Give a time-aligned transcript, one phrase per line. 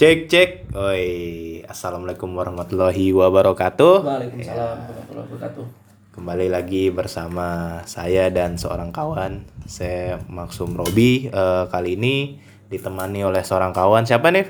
[0.00, 0.50] Cek cek.
[0.72, 1.04] Oi,
[1.68, 4.00] assalamualaikum warahmatullahi wabarakatuh.
[4.00, 5.64] Waalaikumsalam warahmatullahi wabarakatuh.
[6.16, 9.44] Kembali lagi bersama saya dan seorang kawan.
[9.68, 11.28] Saya Maksum Robi.
[11.28, 12.40] Eh, kali ini
[12.72, 14.08] ditemani oleh seorang kawan.
[14.08, 14.48] Siapa nih?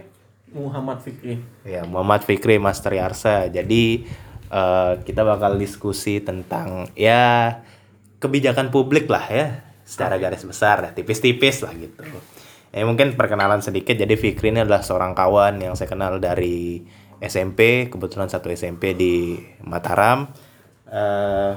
[0.54, 1.42] Muhammad Fikri.
[1.66, 3.50] Ya, Muhammad Fikri Master Yarsa.
[3.50, 4.06] Jadi
[4.54, 7.58] eh, kita bakal diskusi tentang ya
[8.22, 12.06] kebijakan publik lah ya, secara garis besar, tipis-tipis lah gitu.
[12.70, 13.98] Ya mungkin perkenalan sedikit.
[13.98, 16.86] Jadi Fikri ini adalah seorang kawan yang saya kenal dari
[17.18, 19.34] SMP, kebetulan satu SMP di
[19.66, 20.30] Mataram.
[20.86, 21.52] Eh,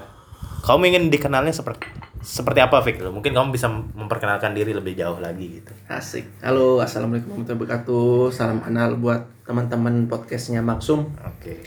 [0.66, 1.86] kamu ingin dikenalnya seperti
[2.24, 3.04] seperti apa Fik?
[3.04, 5.76] Mungkin kamu bisa memperkenalkan diri lebih jauh lagi gitu.
[5.92, 6.40] Asik.
[6.40, 8.16] Halo, assalamualaikum warahmatullahi wabarakatuh.
[8.32, 11.14] Salam kenal buat teman-teman podcastnya Maksum.
[11.28, 11.62] Oke.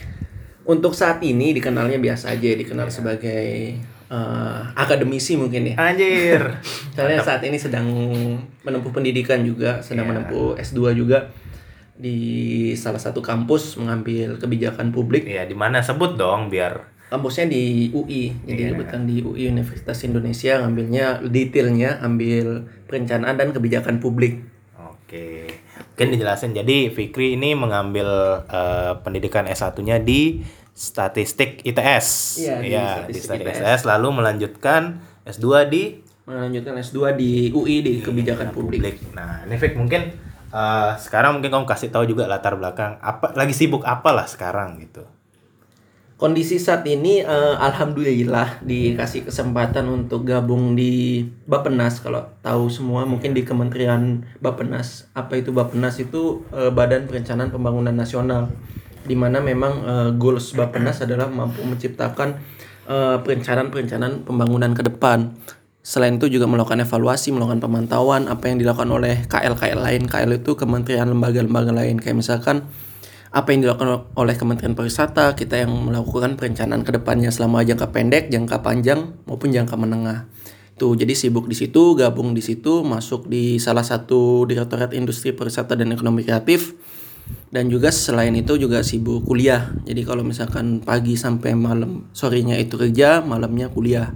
[0.67, 5.75] Untuk saat ini dikenalnya biasa aja, dikenal sebagai eh, akademisi mungkin ya.
[5.79, 6.41] Anjir.
[6.95, 7.87] Soalnya saat ini sedang
[8.63, 10.13] menempuh pendidikan juga, sedang Iya.
[10.15, 11.31] menempuh S2 juga
[11.97, 12.17] di
[12.77, 15.25] salah satu kampus mengambil kebijakan publik.
[15.25, 18.71] ya di mana sebut dong biar Kampusnya di UI, jadi Iya.
[18.75, 24.43] kebetulan di UI Universitas Indonesia ngambilnya detailnya ambil perencanaan dan kebijakan publik.
[24.75, 25.47] Oke,
[25.95, 26.51] mungkin dijelasin.
[26.51, 30.43] Jadi Fikri ini mengambil eh, pendidikan S1-nya di
[30.77, 32.37] Statistik ITS.
[32.45, 33.83] Iya, Iya, di Statistik Statistik ITS.
[33.89, 35.83] Lalu melanjutkan S2 di
[36.27, 38.99] Melanjutkan S2 di UI di kebijakan publik.
[39.15, 40.11] Nah, ini Fik mungkin
[40.51, 44.83] eh, sekarang mungkin kamu kasih tahu juga latar belakang apa lagi sibuk apa lah sekarang
[44.83, 45.07] gitu.
[46.19, 53.31] Kondisi saat ini eh, alhamdulillah dikasih kesempatan untuk gabung di Bappenas kalau tahu semua mungkin
[53.31, 55.07] di Kementerian Bappenas.
[55.15, 58.51] Apa itu Bappenas itu eh, Badan Perencanaan Pembangunan Nasional
[59.07, 62.37] di mana memang eh, goals Bappenas adalah mampu menciptakan
[62.91, 65.33] eh, perencanaan-perencanaan pembangunan ke depan.
[65.87, 70.03] Selain itu juga melakukan evaluasi, melakukan pemantauan apa yang dilakukan oleh KL-KL lain.
[70.11, 72.67] KL itu kementerian lembaga-lembaga lain kayak misalkan
[73.37, 78.33] apa yang dilakukan oleh Kementerian Pariwisata, kita yang melakukan perencanaan ke depannya selama jangka pendek,
[78.33, 80.25] jangka panjang maupun jangka menengah.
[80.81, 85.77] Tuh, jadi sibuk di situ, gabung di situ, masuk di salah satu Direktorat Industri Pariwisata
[85.77, 86.77] dan Ekonomi Kreatif.
[87.47, 89.73] Dan juga selain itu juga sibuk kuliah.
[89.87, 94.13] Jadi kalau misalkan pagi sampai malam, sorenya itu kerja, malamnya kuliah.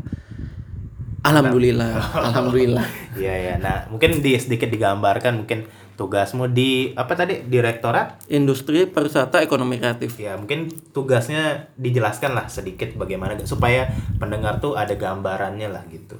[1.20, 2.86] Alhamdulillah, alhamdulillah.
[3.20, 3.54] Iya ya.
[3.60, 5.66] Nah, mungkin di sedikit digambarkan mungkin
[6.00, 10.16] tugasmu di apa tadi Direktorat Industri Pariwisata Ekonomi Kreatif.
[10.16, 16.16] Ya mungkin tugasnya dijelaskan lah sedikit bagaimana supaya pendengar tuh ada gambarannya lah gitu.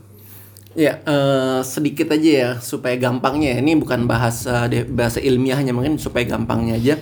[0.79, 3.55] Ya, eh, sedikit aja ya supaya gampangnya.
[3.55, 3.57] ya.
[3.59, 6.95] Ini bukan bahasa de- bahasa ilmiahnya, mungkin supaya gampangnya aja.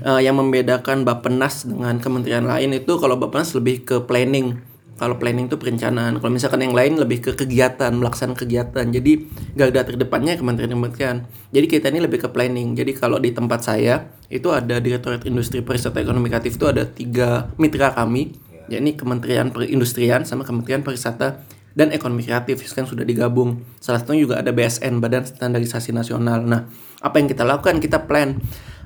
[0.00, 4.58] Eh, yang membedakan Bappenas dengan kementerian lain itu kalau Bappenas lebih ke planning.
[4.98, 6.18] Kalau planning itu perencanaan.
[6.20, 8.84] Kalau misalkan yang lain lebih ke kegiatan, melaksanakan kegiatan.
[8.84, 9.12] Jadi
[9.56, 11.24] garda terdepannya kementerian-kementerian.
[11.54, 12.76] Jadi kita ini lebih ke planning.
[12.76, 17.48] Jadi kalau di tempat saya itu ada Direktorat Industri Pariwisata Ekonomi Kreatif itu ada tiga
[17.56, 18.36] mitra kami,
[18.68, 21.40] yakni Kementerian Perindustrian sama Kementerian Pariwisata
[21.74, 23.62] dan ekonomi kreatif kan sudah digabung.
[23.78, 26.42] Salah satunya juga ada BSN Badan Standarisasi Nasional.
[26.42, 26.66] Nah,
[27.00, 27.78] apa yang kita lakukan?
[27.78, 28.40] Kita plan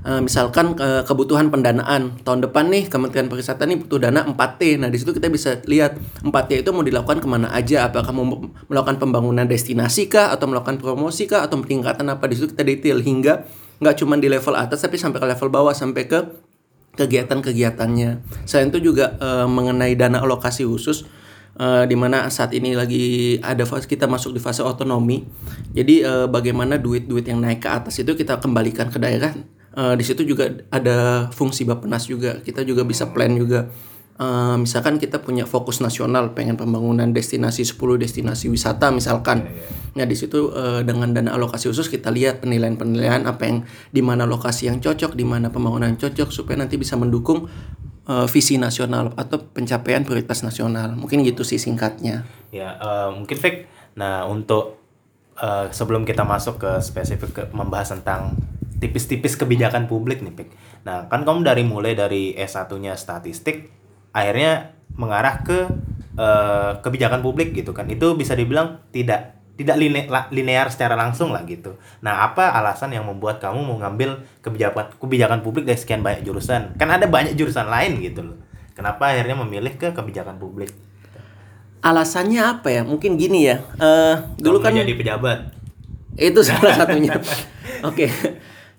[0.05, 4.77] Eh, misalkan eh, kebutuhan pendanaan tahun depan nih Kementerian Pariwisata nih butuh dana 4T.
[4.77, 7.89] Nah, di situ kita bisa lihat 4T itu mau dilakukan ke mana aja.
[7.89, 8.29] Apakah mau
[8.69, 13.01] melakukan pembangunan destinasi kah atau melakukan promosi kah atau peningkatan apa di situ kita detail
[13.01, 13.49] hingga
[13.81, 16.21] nggak cuma di level atas tapi sampai ke level bawah sampai ke
[17.01, 18.45] kegiatan-kegiatannya.
[18.45, 21.09] Selain itu juga eh, mengenai dana alokasi khusus
[21.59, 25.25] eh, di mana saat ini lagi ada fase kita masuk di fase otonomi.
[25.75, 29.35] Jadi eh, bagaimana duit-duit yang naik ke atas itu kita kembalikan ke daerah.
[29.75, 32.39] Eh, di situ juga ada fungsi Bappenas juga.
[32.43, 33.71] Kita juga bisa plan juga.
[34.15, 39.51] Eh, misalkan kita punya fokus nasional pengen pembangunan destinasi 10 destinasi wisata misalkan.
[39.99, 43.59] Nah, di situ eh, dengan dana alokasi khusus kita lihat penilaian-penilaian apa yang
[43.91, 47.51] di mana lokasi yang cocok, di mana pembangunan yang cocok supaya nanti bisa mendukung
[48.09, 50.97] eh, visi nasional atau pencapaian prioritas nasional.
[50.97, 52.25] Mungkin gitu sih singkatnya.
[52.51, 53.69] Ya eh, mungkin Fik.
[53.99, 54.81] Nah untuk
[55.39, 58.37] eh, sebelum kita masuk ke spesifik ke membahas tentang
[58.79, 60.49] tipis-tipis kebijakan publik nih Fik.
[60.85, 63.71] Nah kan kamu dari mulai dari S1-nya statistik
[64.15, 65.59] akhirnya mengarah ke
[66.19, 67.91] eh, kebijakan publik gitu kan.
[67.91, 71.79] Itu bisa dibilang tidak tidak line- la- linear secara langsung lah gitu.
[72.03, 76.75] Nah, apa alasan yang membuat kamu mau ngambil kebijakan kebijakan publik dari sekian banyak jurusan?
[76.75, 78.39] Kan ada banyak jurusan lain gitu loh.
[78.75, 80.75] Kenapa akhirnya memilih ke kebijakan publik?
[81.85, 82.83] Alasannya apa ya?
[82.83, 83.63] Mungkin gini ya.
[83.79, 85.39] Eh dulu Kamu kan jadi pejabat.
[86.19, 87.15] Itu salah satunya.
[87.87, 88.11] Oke.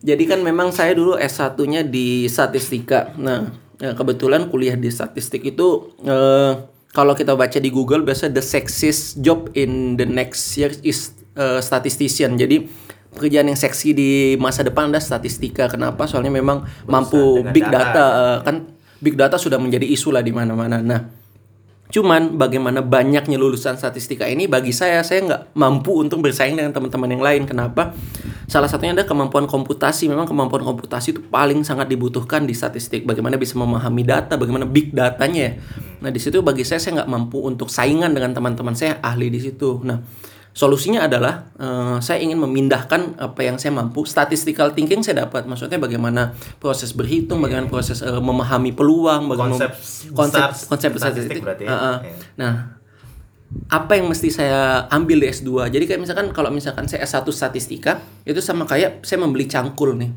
[0.05, 3.15] Jadi kan memang saya dulu S1-nya di statistika.
[3.15, 3.47] Nah,
[3.79, 9.19] ya kebetulan kuliah di statistik itu eh kalau kita baca di Google biasa the sexiest
[9.19, 12.39] job in the next year is eh, statistician.
[12.39, 12.63] Jadi
[13.11, 14.09] pekerjaan yang seksi di
[14.39, 15.67] masa depan adalah statistika.
[15.67, 16.07] Kenapa?
[16.07, 17.83] Soalnya memang mampu dengan big data.
[17.83, 18.55] data eh, kan
[19.03, 20.79] big data sudah menjadi isu lah di mana-mana.
[20.79, 21.24] Nah,
[21.85, 27.09] cuman bagaimana banyaknya lulusan statistika ini bagi saya saya nggak mampu untuk bersaing dengan teman-teman
[27.13, 27.41] yang lain.
[27.45, 27.93] Kenapa?
[28.45, 30.09] Salah satunya adalah kemampuan komputasi.
[30.09, 33.05] Memang kemampuan komputasi itu paling sangat dibutuhkan di statistik.
[33.05, 35.49] Bagaimana bisa memahami data, bagaimana big datanya.
[35.49, 35.51] ya.
[36.05, 39.41] Nah, di situ bagi saya saya nggak mampu untuk saingan dengan teman-teman saya ahli di
[39.41, 39.81] situ.
[39.81, 40.01] Nah,
[40.55, 44.07] Solusinya adalah eh, saya ingin memindahkan apa yang saya mampu.
[44.07, 45.43] Statistical thinking saya dapat.
[45.43, 46.31] Maksudnya bagaimana
[46.63, 49.71] proses berhitung, bagaimana proses eh, memahami peluang, bagaimana Konsep
[50.15, 51.41] konsep besar konsep statistik statistik.
[51.43, 51.69] berarti ya?
[51.75, 51.97] Heeh.
[52.07, 52.15] Iya.
[52.39, 52.53] Nah,
[53.67, 55.75] apa yang mesti saya ambil di S2?
[55.75, 60.15] Jadi kayak misalkan kalau misalkan saya S1 statistika, itu sama kayak saya membeli cangkul nih.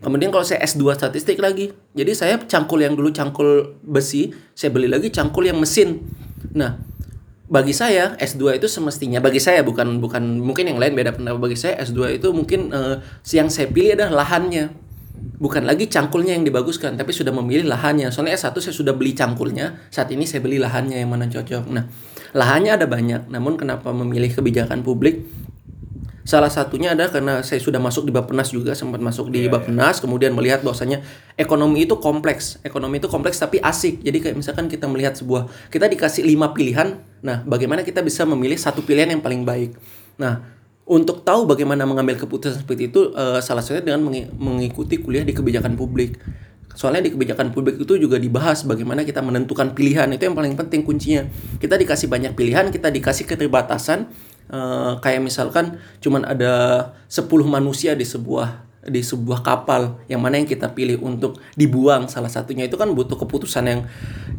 [0.00, 4.88] Kemudian kalau saya S2 statistik lagi, jadi saya cangkul yang dulu cangkul besi, saya beli
[4.88, 6.00] lagi cangkul yang mesin.
[6.56, 6.80] Nah,
[7.50, 11.58] bagi saya S2 itu semestinya bagi saya bukan bukan mungkin yang lain beda pendapat bagi
[11.58, 13.02] saya S2 itu mungkin eh,
[13.34, 14.88] yang saya pilih adalah lahannya.
[15.20, 18.08] Bukan lagi cangkulnya yang dibaguskan tapi sudah memilih lahannya.
[18.14, 21.66] Soalnya S1 saya sudah beli cangkulnya saat ini saya beli lahannya yang mana cocok.
[21.74, 21.90] Nah
[22.38, 25.26] lahannya ada banyak namun kenapa memilih kebijakan publik
[26.30, 30.30] Salah satunya adalah karena saya sudah masuk di Bappenas juga sempat masuk di Bappenas kemudian
[30.30, 31.02] melihat bahwasanya
[31.34, 32.62] ekonomi itu kompleks.
[32.62, 33.98] Ekonomi itu kompleks tapi asik.
[33.98, 37.02] Jadi kayak misalkan kita melihat sebuah kita dikasih lima pilihan.
[37.26, 39.74] Nah, bagaimana kita bisa memilih satu pilihan yang paling baik.
[40.22, 40.46] Nah,
[40.86, 45.34] untuk tahu bagaimana mengambil keputusan seperti itu eh, salah satunya dengan mengi- mengikuti kuliah di
[45.34, 46.14] kebijakan publik.
[46.78, 50.86] Soalnya di kebijakan publik itu juga dibahas bagaimana kita menentukan pilihan itu yang paling penting
[50.86, 51.26] kuncinya.
[51.58, 54.29] Kita dikasih banyak pilihan, kita dikasih keterbatasan.
[54.50, 56.52] Eh, kayak misalkan cuman ada
[57.06, 62.32] 10 manusia di sebuah di sebuah kapal yang mana yang kita pilih untuk dibuang salah
[62.32, 63.80] satunya itu kan butuh keputusan yang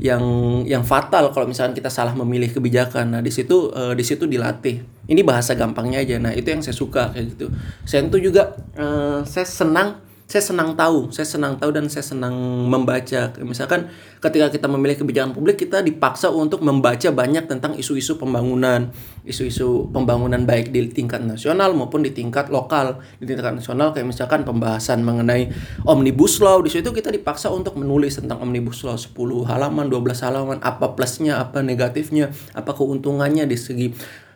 [0.04, 0.24] yang
[0.68, 3.16] yang fatal kalau misalkan kita salah memilih kebijakan.
[3.16, 4.84] Nah, di situ eh, di situ dilatih.
[5.08, 6.20] Ini bahasa gampangnya aja.
[6.20, 7.48] Nah, itu yang saya suka kayak gitu.
[7.88, 12.32] Saya itu juga eh, saya senang saya senang tahu, saya senang tahu dan saya senang
[12.72, 13.36] membaca.
[13.44, 13.92] Misalkan
[14.24, 18.96] ketika kita memilih kebijakan publik, kita dipaksa untuk membaca banyak tentang isu-isu pembangunan,
[19.28, 23.04] isu-isu pembangunan baik di tingkat nasional maupun di tingkat lokal.
[23.20, 25.52] Di tingkat nasional kayak misalkan pembahasan mengenai
[25.84, 29.12] omnibus law, di situ kita dipaksa untuk menulis tentang omnibus law 10
[29.52, 33.88] halaman, 12 halaman, apa plusnya, apa negatifnya, apa keuntungannya di segi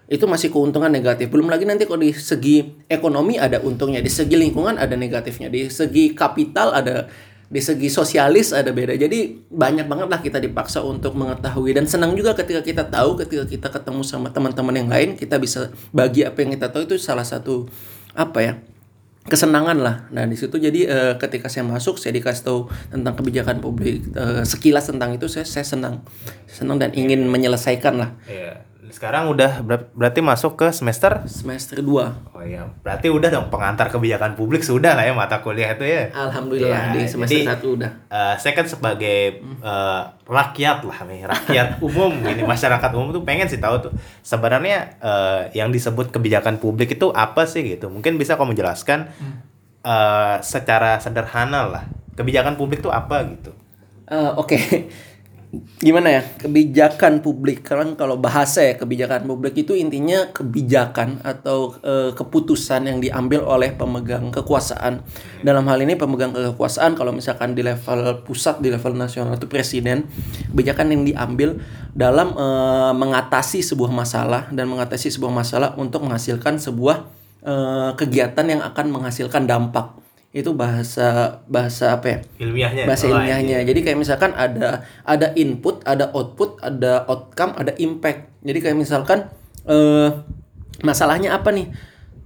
[0.05, 1.33] itu masih keuntungan negatif.
[1.33, 5.65] Belum lagi nanti kalau di segi ekonomi ada untungnya, di segi lingkungan ada negatifnya, di
[5.69, 7.09] segi kapital ada
[7.45, 8.97] di segi sosialis ada beda.
[8.97, 13.45] Jadi banyak banget lah kita dipaksa untuk mengetahui dan senang juga ketika kita tahu, ketika
[13.45, 17.25] kita ketemu sama teman-teman yang lain, kita bisa bagi apa yang kita tahu itu salah
[17.25, 17.69] satu
[18.13, 18.55] apa ya?
[19.25, 20.05] kesenangan lah.
[20.13, 22.59] Nah, di situ jadi eh, ketika saya masuk saya dikasih tahu
[22.93, 26.05] tentang kebijakan publik eh, sekilas tentang itu saya saya senang.
[26.45, 28.61] Senang dan ingin menyelesaikan lah Iya.
[28.87, 32.31] Sekarang udah ber- berarti masuk ke semester semester 2.
[32.31, 36.11] Oh iya, berarti udah dong pengantar kebijakan publik sudah lah ya mata kuliah itu ya.
[36.11, 37.91] Alhamdulillah Iya, di semester jadi, 1 udah.
[38.05, 43.45] Eh, saya kan sebagai eh, rakyat lah nih, rakyat umum ini masyarakat umum tuh pengen
[43.45, 43.91] sih tahu tuh
[44.21, 47.87] sebenarnya eh, yang disebut kebijakan publik itu apa sih gitu.
[47.87, 49.09] Mungkin bisa kamu jelaskan
[49.81, 51.83] eh, secara sederhana lah.
[52.13, 53.51] Kebijakan publik itu apa gitu.
[54.05, 54.57] Eh, Oke,
[55.81, 57.65] gimana ya kebijakan publik?
[57.65, 63.73] Karena kalau bahasa ya kebijakan publik itu intinya kebijakan atau eh, keputusan yang diambil oleh
[63.73, 65.03] pemegang kekuasaan.
[65.43, 70.07] Dalam hal ini pemegang kekuasaan kalau misalkan di level pusat, di level nasional itu presiden,
[70.53, 71.59] kebijakan yang diambil
[71.91, 77.09] dalam eh, mengatasi sebuah masalah dan mengatasi sebuah masalah untuk menghasilkan sebuah
[77.43, 80.04] eh, kegiatan yang akan menghasilkan dampak.
[80.35, 82.17] Itu bahasa bahasa apa ya?
[82.43, 82.83] Ilmiahnya.
[82.83, 83.63] bahasa ilmiahnya.
[83.63, 88.43] Jadi kayak misalkan ada ada input, ada output, ada outcome, ada impact.
[88.43, 89.31] Jadi kayak misalkan
[89.63, 90.11] eh
[90.83, 91.71] masalahnya apa nih?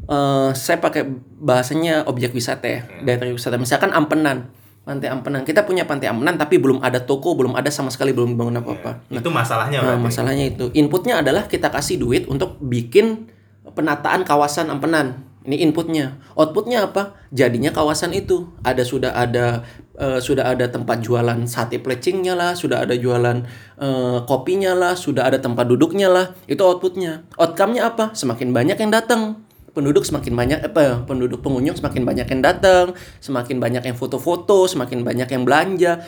[0.09, 1.05] Eh saya pakai
[1.37, 3.61] bahasanya objek wisata ya, dari wisata.
[3.61, 4.49] Misalkan Ampenan,
[4.89, 5.45] Pantai Ampenan.
[5.45, 9.05] Kita punya Pantai Ampenan tapi belum ada toko, belum ada sama sekali belum bangun apa-apa.
[9.13, 10.73] Itu masalahnya Nah, masalahnya itu.
[10.73, 13.29] Inputnya adalah kita kasih duit untuk bikin
[13.77, 15.29] penataan kawasan Ampenan.
[15.49, 16.21] Ini inputnya.
[16.37, 17.17] Outputnya apa?
[17.33, 19.65] Jadinya kawasan itu ada sudah ada
[19.97, 23.41] eh, sudah ada tempat jualan sate plecingnya lah, sudah ada jualan
[23.81, 26.37] eh, kopinya lah, sudah ada tempat duduknya lah.
[26.45, 27.25] Itu outputnya.
[27.33, 28.13] Outcome-nya apa?
[28.13, 29.41] Semakin banyak yang datang
[29.73, 35.05] penduduk semakin banyak apa penduduk pengunjung semakin banyak yang datang semakin banyak yang foto-foto semakin
[35.05, 36.03] banyak yang belanja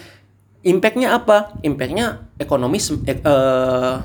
[0.65, 3.95] impactnya apa impactnya ekonomi eh,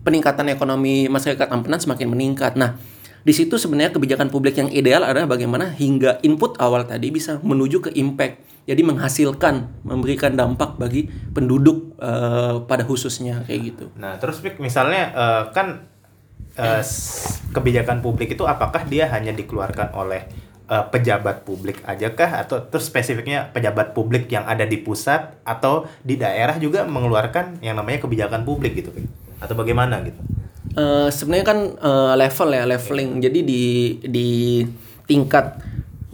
[0.00, 2.80] peningkatan ekonomi masyarakat Ampenan semakin meningkat nah
[3.26, 7.82] di situ sebenarnya kebijakan publik yang ideal adalah bagaimana hingga input awal tadi bisa menuju
[7.82, 8.46] ke impact.
[8.70, 13.84] Jadi menghasilkan memberikan dampak bagi penduduk eh, pada khususnya kayak gitu.
[13.98, 15.90] Nah, terus Pik, misalnya eh, kan
[16.86, 20.30] s- kebijakan publik itu apakah dia hanya dikeluarkan oleh
[20.70, 22.46] eh, pejabat publik aja kah?
[22.46, 27.74] Atau terus spesifiknya pejabat publik yang ada di pusat atau di daerah juga mengeluarkan yang
[27.74, 29.26] namanya kebijakan publik gitu Pik?
[29.36, 30.16] atau bagaimana gitu
[30.76, 33.10] Eh, sebenarnya kan eh, level ya leveling.
[33.24, 33.62] Jadi di
[34.04, 34.28] di
[35.08, 35.56] tingkat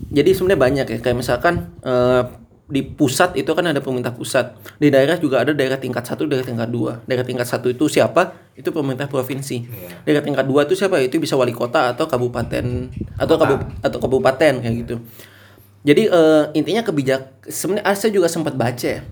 [0.06, 0.98] jadi sebenarnya banyak ya.
[1.02, 2.22] Kayak misalkan eh,
[2.70, 4.54] di pusat itu kan ada pemerintah pusat.
[4.78, 7.02] Di daerah juga ada daerah tingkat satu daerah tingkat dua.
[7.10, 8.38] Daerah tingkat satu itu siapa?
[8.54, 9.66] Itu pemerintah provinsi.
[10.06, 11.02] Daerah tingkat dua itu siapa?
[11.02, 12.64] Itu bisa wali kota atau kabupaten
[13.18, 15.02] atau kabu, atau kabupaten kayak gitu.
[15.82, 19.02] Jadi eh, intinya kebijak sebenarnya saya juga sempat baca ya.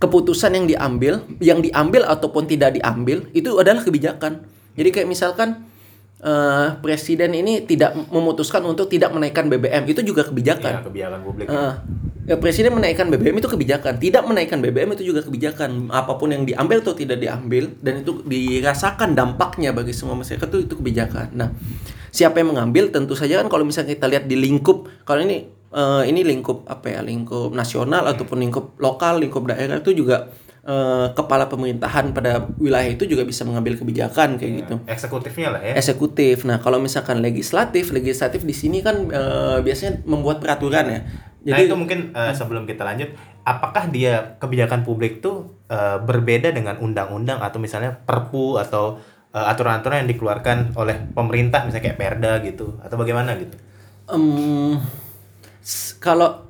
[0.00, 4.59] Keputusan yang diambil, yang diambil ataupun tidak diambil itu adalah kebijakan.
[4.74, 5.70] Jadi kayak misalkan
[6.20, 10.72] eh, presiden ini tidak memutuskan untuk tidak menaikkan BBM itu juga kebijakan.
[10.72, 11.74] ya kebijakan publik Eh,
[12.28, 15.90] ya, presiden menaikkan BBM itu kebijakan, tidak menaikkan BBM itu juga kebijakan.
[15.90, 20.58] Apa pun yang diambil atau tidak diambil dan itu dirasakan dampaknya bagi semua masyarakat itu
[20.70, 21.34] itu kebijakan.
[21.34, 21.48] Nah,
[22.12, 26.02] siapa yang mengambil tentu saja kan kalau misalnya kita lihat di lingkup kalau ini eh,
[26.06, 30.30] ini lingkup apa ya lingkup nasional ataupun lingkup lokal, lingkup daerah itu juga
[30.70, 35.74] eh, kepala pemerintahan pada wilayah itu juga bisa mengambil kebijakan kayak gitu eksekutifnya lah ya
[35.74, 36.46] eksekutif.
[36.46, 41.00] Nah, kalau misalkan legislatif, legislatif di sini kan eh, biasanya membuat peraturan ya.
[41.40, 43.10] nah Jadi itu mungkin eh, sebelum kita lanjut
[43.42, 49.00] apakah dia kebijakan publik tuh eh, berbeda dengan undang-undang atau misalnya perpu atau
[49.30, 53.54] aturan-aturan yang dikeluarkan oleh pemerintah misalnya kayak perda gitu atau bagaimana gitu
[55.62, 56.49] s- kalau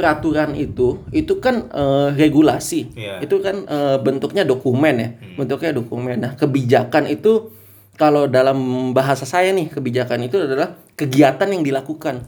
[0.00, 2.96] peraturan itu itu kan eh, regulasi.
[2.96, 3.20] Iya.
[3.20, 5.08] Itu kan eh, bentuknya dokumen ya.
[5.36, 6.16] Bentuknya dokumen.
[6.16, 7.52] Nah, kebijakan itu
[7.94, 8.56] kalau dalam
[8.90, 12.24] bahasa saya nih, kebijakan itu adalah kegiatan yang dilakukan.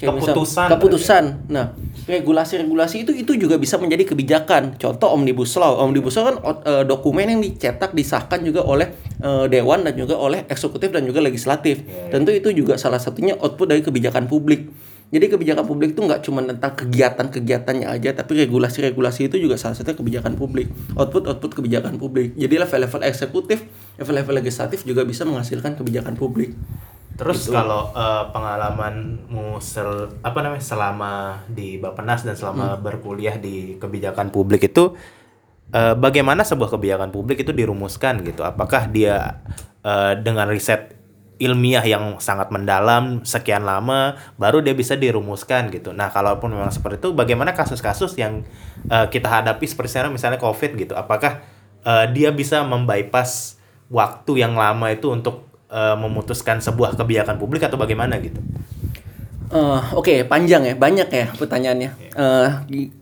[0.00, 1.24] Kayak misal- Keputusan keputusan.
[1.52, 1.76] Nah,
[2.08, 4.80] regulasi-regulasi itu itu juga bisa menjadi kebijakan.
[4.80, 5.76] Contoh omnibus law.
[5.84, 8.88] Omnibus law kan eh, dokumen yang dicetak disahkan juga oleh
[9.20, 11.84] eh, dewan dan juga oleh eksekutif dan juga legislatif.
[12.08, 14.72] Tentu itu juga salah satunya output dari kebijakan publik.
[15.10, 19.98] Jadi kebijakan publik itu nggak cuma tentang kegiatan-kegiatannya aja, tapi regulasi-regulasi itu juga salah satunya
[19.98, 20.70] kebijakan publik.
[20.94, 22.38] Output-output kebijakan publik.
[22.38, 23.66] Jadi level-level eksekutif,
[23.98, 26.54] level-level legislatif juga bisa menghasilkan kebijakan publik.
[27.18, 34.30] Terus kalau eh, pengalamanmu sel, apa namanya selama di Bappenas dan selama berkuliah di kebijakan
[34.30, 34.94] publik itu
[35.74, 38.46] eh, bagaimana sebuah kebijakan publik itu dirumuskan gitu?
[38.46, 39.42] Apakah dia
[39.82, 40.99] eh, dengan riset
[41.40, 45.96] ilmiah yang sangat mendalam sekian lama baru dia bisa dirumuskan gitu.
[45.96, 48.44] Nah, kalaupun memang seperti itu bagaimana kasus-kasus yang
[48.86, 50.92] eh, kita hadapi seperti sekarang misalnya Covid gitu?
[50.92, 51.40] Apakah
[51.80, 53.56] eh, dia bisa membypass
[53.88, 58.38] waktu yang lama itu untuk eh, memutuskan sebuah kebijakan publik atau bagaimana gitu?
[59.50, 61.90] Eh, Oke, panjang ya, banyak ya pertanyaannya.
[62.68, 62.92] Di-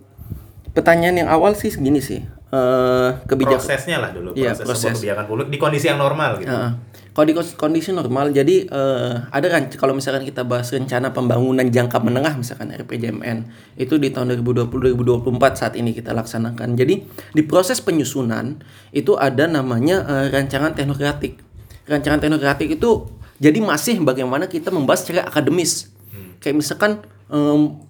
[0.78, 2.22] pertanyaan yang awal sih segini sih.
[2.48, 3.60] Eh, kebijakan.
[3.60, 4.80] Prosesnya lah dulu, Iya, proses, proses.
[4.80, 6.48] sebuah kebijakan publik di kondisi yang normal gitu.
[6.48, 6.70] Heeh.
[7.18, 11.98] Kalau di kondisi normal, jadi eh, ada kan kalau misalkan kita bahas rencana pembangunan jangka
[11.98, 13.42] menengah misalkan RPJMN
[13.74, 16.78] itu di tahun 2020-2024 saat ini kita laksanakan.
[16.78, 17.02] Jadi
[17.34, 18.62] di proses penyusunan
[18.94, 21.42] itu ada namanya eh, rancangan teknokratik.
[21.90, 23.10] Rancangan teknokratik itu
[23.42, 25.90] jadi masih bagaimana kita membahas secara akademis.
[26.38, 27.02] Kayak misalkan
[27.34, 27.82] em,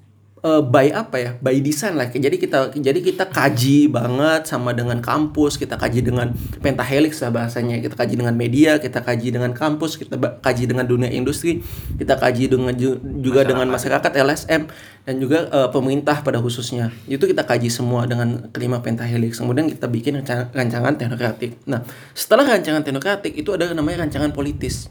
[0.43, 1.31] eh, by apa ya?
[1.39, 2.11] By design lah.
[2.11, 7.79] Jadi kita jadi kita kaji banget sama dengan kampus kita kaji dengan pentahelix lah bahasanya.
[7.83, 11.63] Kita kaji dengan media kita kaji dengan kampus kita kaji dengan dunia industri
[11.99, 14.11] kita kaji dengan ju- juga dengan masyarakat.
[14.19, 14.67] LSM
[15.07, 16.91] dan juga eh, pemerintah pada khususnya.
[17.07, 19.39] Itu kita kaji semua dengan kelima pentahelix.
[19.39, 21.59] Kemudian kita bikin rancangan, rancangan teknokratik.
[21.67, 21.83] Nah
[22.17, 24.89] setelah rancangan teknokratik itu ada namanya rancangan politis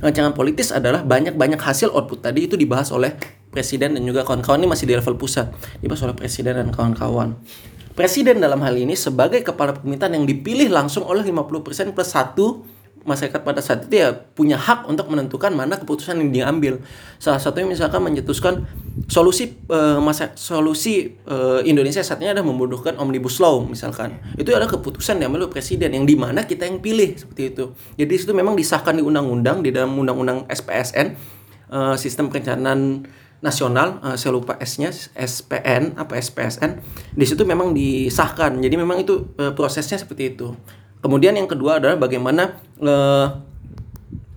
[0.00, 2.24] rancangan politis adalah banyak-banyak hasil output.
[2.24, 3.14] Tadi itu dibahas oleh
[3.52, 4.60] presiden dan juga kawan-kawan.
[4.64, 5.52] Ini masih di level pusat.
[5.78, 7.36] Dibahas oleh presiden dan kawan-kawan.
[7.94, 12.64] Presiden dalam hal ini sebagai kepala pemerintahan yang dipilih langsung oleh 50% plus satu
[13.04, 16.84] masyarakat pada saat itu ya punya hak untuk menentukan mana keputusan yang diambil.
[17.16, 18.68] Salah satunya misalkan mencetuskan
[19.08, 24.20] solusi eh, masa solusi eh, Indonesia saat ini adalah membunuhkan omnibus law misalkan.
[24.36, 27.64] Itu adalah keputusan yang diambil presiden yang di mana kita yang pilih seperti itu.
[27.96, 31.06] Jadi itu memang disahkan di undang-undang di dalam undang-undang SPSN
[31.72, 33.06] eh, sistem perencanaan
[33.40, 36.80] nasional eh, saya lupa S-nya SPN apa SPSN
[37.16, 38.60] di situ memang disahkan.
[38.60, 40.52] Jadi memang itu eh, prosesnya seperti itu
[41.00, 43.26] kemudian yang kedua adalah bagaimana eh,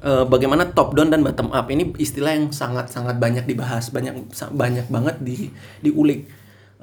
[0.03, 1.67] eh, bagaimana top down dan bottom up.
[1.72, 5.51] Ini istilah yang sangat sangat banyak dibahas banyak banyak banget di
[5.84, 6.27] diulik.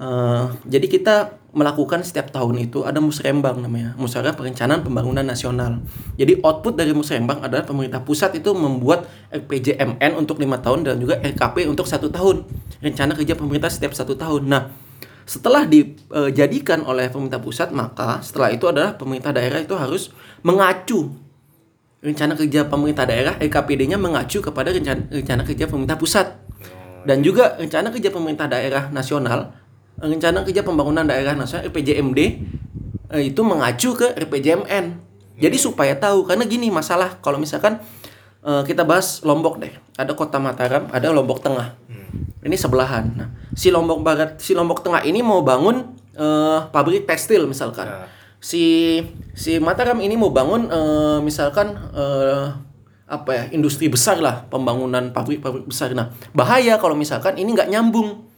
[0.01, 1.17] Eh, jadi kita
[1.51, 3.93] melakukan setiap tahun itu ada musrembang namanya.
[4.01, 5.85] Musyawarah perencanaan pembangunan nasional.
[6.17, 11.21] Jadi output dari musrembang adalah pemerintah pusat itu membuat RPJMN untuk lima tahun dan juga
[11.21, 12.47] RKP untuk satu tahun.
[12.81, 14.47] Rencana kerja pemerintah setiap satu tahun.
[14.47, 14.73] Nah
[15.31, 20.11] setelah dijadikan oleh pemerintah pusat maka setelah itu adalah pemerintah daerah itu harus
[20.43, 21.15] mengacu
[22.03, 26.27] rencana kerja pemerintah daerah RKPD-nya mengacu kepada rencana, rencana kerja pemerintah pusat
[27.01, 29.57] Dan juga rencana kerja pemerintah daerah nasional,
[29.97, 32.21] rencana kerja pembangunan daerah nasional RPJMD
[33.17, 35.01] eh, itu mengacu ke RPJMN.
[35.41, 37.81] Jadi supaya tahu karena gini masalah kalau misalkan
[38.45, 39.73] eh, kita bahas Lombok deh.
[39.97, 41.77] Ada Kota Mataram, ada Lombok Tengah.
[42.41, 43.05] Ini sebelahan.
[43.13, 47.87] Nah, si Lombok Barat, si Lombok Tengah ini mau bangun eh, pabrik tekstil misalkan.
[47.89, 48.09] Ya.
[48.41, 48.97] Si
[49.37, 52.49] si Mataram ini mau bangun eh, misalkan eh,
[53.11, 55.93] apa ya industri besar lah pembangunan pabrik-pabrik besar.
[55.93, 58.31] Nah bahaya kalau misalkan ini nggak nyambung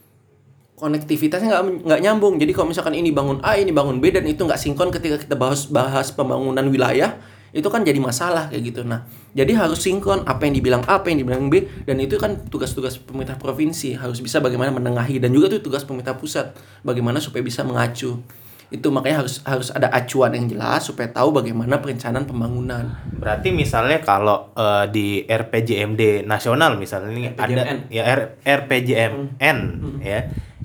[0.83, 2.35] konektivitasnya nggak nggak nyambung.
[2.41, 5.39] Jadi kalau misalkan ini bangun A, ini bangun B dan itu nggak sinkron ketika kita
[5.39, 7.15] bahas bahas pembangunan wilayah
[7.53, 8.81] itu kan jadi masalah kayak gitu.
[8.81, 9.05] Nah,
[9.37, 12.97] jadi harus sinkron apa yang dibilang A, apa yang dibilang B dan itu kan tugas-tugas
[12.97, 17.61] pemerintah provinsi harus bisa bagaimana menengahi dan juga itu tugas pemerintah pusat bagaimana supaya bisa
[17.61, 18.25] mengacu.
[18.73, 22.89] Itu makanya harus harus ada acuan yang jelas supaya tahu bagaimana perencanaan pembangunan.
[23.21, 27.77] Berarti misalnya kalau eh, di RPJMD nasional misalnya ini ada RPJMN.
[27.93, 29.57] ya R, RPJMN
[30.01, 30.19] ya.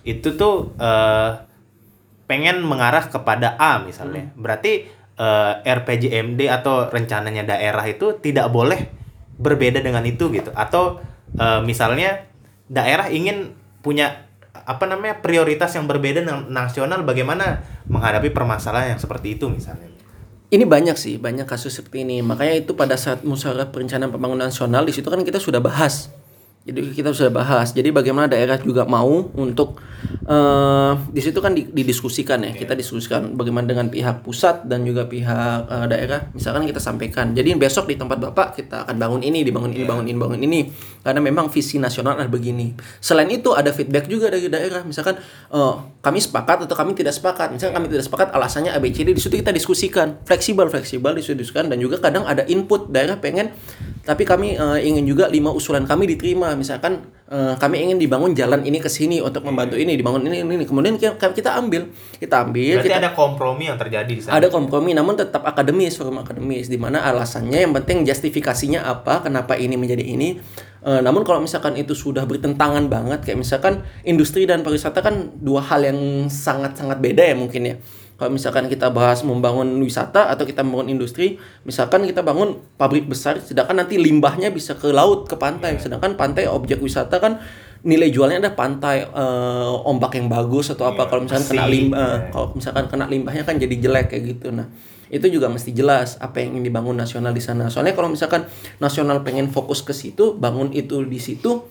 [0.08, 1.30] Itu tuh eh,
[2.24, 4.32] pengen mengarah kepada A misalnya.
[4.40, 8.88] Berarti eh, RPJMD atau rencananya daerah itu tidak boleh
[9.36, 10.54] berbeda dengan itu gitu.
[10.54, 11.02] Atau
[11.34, 12.24] eh, misalnya
[12.70, 19.38] daerah ingin punya apa namanya prioritas yang berbeda dengan nasional bagaimana menghadapi permasalahan yang seperti
[19.38, 19.88] itu misalnya.
[20.48, 22.24] Ini banyak sih, banyak kasus seperti ini.
[22.24, 26.08] Makanya itu pada saat musyawarah perencanaan pembangunan nasional di situ kan kita sudah bahas.
[26.68, 27.72] Jadi kita sudah bahas.
[27.72, 29.80] Jadi bagaimana daerah juga mau untuk
[30.28, 32.52] eh di situ kan di- didiskusikan ya.
[32.52, 36.28] Kita diskusikan bagaimana dengan pihak pusat dan juga pihak eh, daerah.
[36.36, 37.32] Misalkan kita sampaikan.
[37.32, 40.60] Jadi besok di tempat Bapak kita akan bangun ini, dibangun ini, bangun ini, bangun ini.
[41.00, 42.76] Karena memang visi nasional adalah begini.
[43.00, 44.84] Selain itu ada feedback juga dari daerah.
[44.84, 45.16] Misalkan
[45.48, 47.56] eh, kami sepakat atau kami tidak sepakat.
[47.56, 50.20] Misalkan kami tidak sepakat alasannya ABCD di situ kita diskusikan.
[50.28, 53.56] Fleksibel, fleksibel diskusikan dan juga kadang ada input daerah pengen
[54.08, 58.66] tapi kami eh, ingin juga lima usulan kami diterima misalkan eh, kami ingin dibangun jalan
[58.66, 61.14] ini ke sini untuk membantu ini dibangun ini ini kemudian kita,
[61.54, 61.88] ambil
[62.18, 64.42] kita ambil Berarti kita ada kompromi yang terjadi di sana.
[64.42, 69.54] ada kompromi namun tetap akademis forum akademis di mana alasannya yang penting justifikasinya apa kenapa
[69.54, 70.42] ini menjadi ini.
[70.78, 75.58] Eh, namun kalau misalkan itu sudah bertentangan banget kayak misalkan industri dan pariwisata kan dua
[75.62, 77.74] hal yang sangat-sangat beda ya mungkin ya
[78.18, 83.38] kalau misalkan kita bahas membangun wisata atau kita membangun industri misalkan kita bangun pabrik besar
[83.38, 85.78] sedangkan nanti limbahnya bisa ke laut ke pantai.
[85.78, 87.38] Sedangkan pantai objek wisata kan
[87.86, 91.06] nilai jualnya ada pantai eh, ombak yang bagus atau apa.
[91.06, 92.18] Iya, kalau misalkan kena limbah Iya.
[92.34, 94.50] kalau misalkan kena limbahnya kan jadi jelek kayak gitu.
[94.50, 94.66] Nah
[95.08, 97.70] itu juga mesti jelas apa yang ingin dibangun nasional di sana.
[97.70, 98.50] Soalnya kalau misalkan
[98.82, 101.64] nasional pengen fokus ke situ bangun itu di situ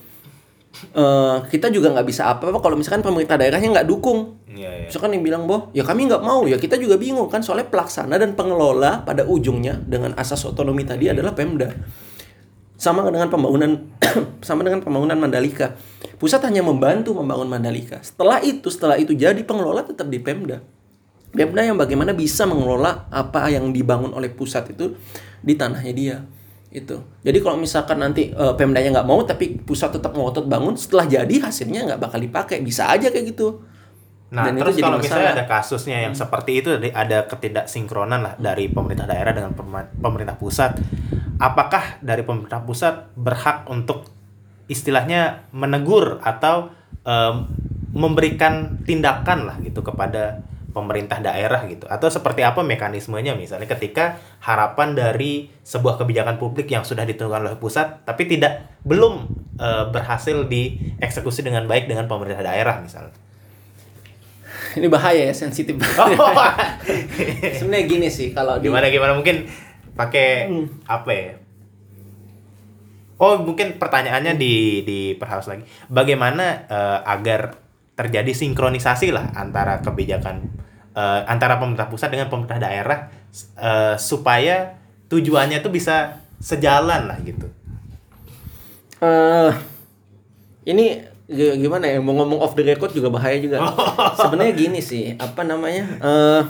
[0.94, 4.42] eh, kita juga nggak bisa apa-apa kalau misalkan pemerintah daerahnya nggak dukung.
[4.48, 4.86] Iya, iya.
[4.90, 6.46] misalkan yang bilang boh ya kami nggak mau.
[6.46, 11.10] Ya kita juga bingung kan soalnya pelaksana dan pengelola pada ujungnya dengan asas otonomi tadi
[11.10, 11.74] adalah Pemda.
[12.78, 13.90] Sama dengan pembangunan
[14.48, 15.74] sama dengan pembangunan Mandalika.
[16.22, 18.02] Pusat hanya membantu membangun Mandalika.
[18.06, 20.62] Setelah itu setelah itu jadi pengelola tetap di Pemda.
[21.34, 24.98] Pemda yang bagaimana bisa mengelola apa yang dibangun oleh pusat itu
[25.42, 26.18] di tanahnya dia
[26.80, 31.06] itu jadi kalau misalkan nanti eh, Pemdanya nggak mau tapi pusat tetap ngotot bangun setelah
[31.10, 32.63] jadi hasilnya nggak bakal dipakai.
[32.63, 33.62] Bisa aja kayak gitu.
[34.28, 35.40] Nah, Dan terus kalau misalnya masalah.
[35.40, 39.56] ada kasusnya yang seperti itu, ada ketidaksinkronan lah dari pemerintah daerah dengan
[39.96, 40.76] pemerintah pusat,
[41.40, 44.04] apakah dari pemerintah pusat berhak untuk
[44.68, 46.76] istilahnya menegur atau
[47.08, 47.48] em,
[47.96, 50.44] memberikan tindakan lah gitu kepada
[50.78, 51.90] pemerintah daerah gitu.
[51.90, 53.34] Atau seperti apa mekanismenya?
[53.34, 59.26] Misalnya ketika harapan dari sebuah kebijakan publik yang sudah ditentukan oleh pusat tapi tidak belum
[59.58, 63.18] eh, berhasil dieksekusi dengan baik dengan pemerintah daerah misalnya.
[64.78, 65.74] Ini bahaya ya sensitif.
[67.58, 69.18] Sebenarnya gini sih kalau di gimana gimana?
[69.18, 69.50] Mungkin
[69.98, 70.54] pakai
[70.86, 71.34] apa ya?
[73.18, 75.66] Oh mungkin pertanyaannya di diperhalus lagi.
[75.90, 77.66] Bagaimana eh, agar
[77.98, 80.46] terjadi sinkronisasi lah antara kebijakan
[80.98, 83.00] eh, antara pemerintah pusat dengan pemerintah daerah
[83.62, 84.74] eh, supaya
[85.06, 87.48] tujuannya tuh bisa sejalan lah gitu.
[88.98, 89.54] Eh
[90.66, 93.62] ini gimana ya mau ngomong off the record juga bahaya juga.
[94.22, 96.44] Sebenarnya gini sih apa namanya eh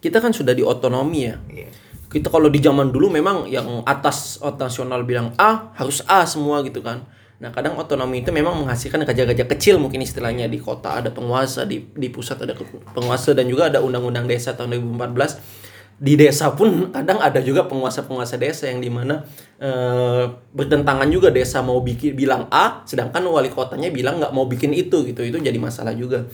[0.00, 1.36] kita kan sudah di otonomi ya.
[1.48, 1.68] Iya.
[2.10, 6.82] kita kalau di zaman dulu memang yang atas nasional bilang A harus A semua gitu
[6.82, 7.06] kan
[7.40, 10.44] nah kadang otonomi itu memang menghasilkan gajah-gajah kecil mungkin istilahnya.
[10.46, 12.52] Di kota ada penguasa di di pusat ada
[12.92, 15.60] penguasa dan juga ada undang-undang desa tahun 2014
[16.00, 19.20] di desa pun kadang ada juga penguasa-penguasa desa yang di mana
[19.60, 20.24] eh,
[20.56, 25.04] bertentangan juga desa mau bikin bilang A sedangkan wali kotanya bilang nggak mau bikin itu
[25.04, 25.20] gitu.
[25.20, 26.24] Itu jadi masalah juga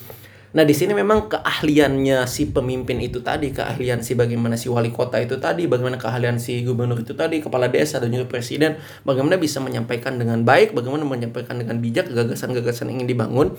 [0.55, 5.19] Nah, di sini memang keahliannya si pemimpin itu tadi, keahlian si bagaimana si wali kota
[5.19, 9.59] itu tadi, bagaimana keahlian si gubernur itu tadi, kepala desa dan juga presiden, bagaimana bisa
[9.59, 13.59] menyampaikan dengan baik, bagaimana menyampaikan dengan bijak gagasan-gagasan ingin dibangun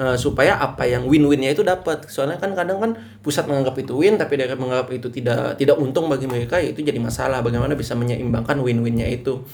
[0.00, 2.08] eh, supaya apa yang win-winnya itu dapat.
[2.08, 2.90] Soalnya kan kadang kan
[3.20, 6.80] pusat menganggap itu win, tapi daerah menganggap itu tidak tidak untung bagi mereka, ya itu
[6.80, 7.44] jadi masalah.
[7.44, 9.44] Bagaimana bisa menyeimbangkan win-winnya itu.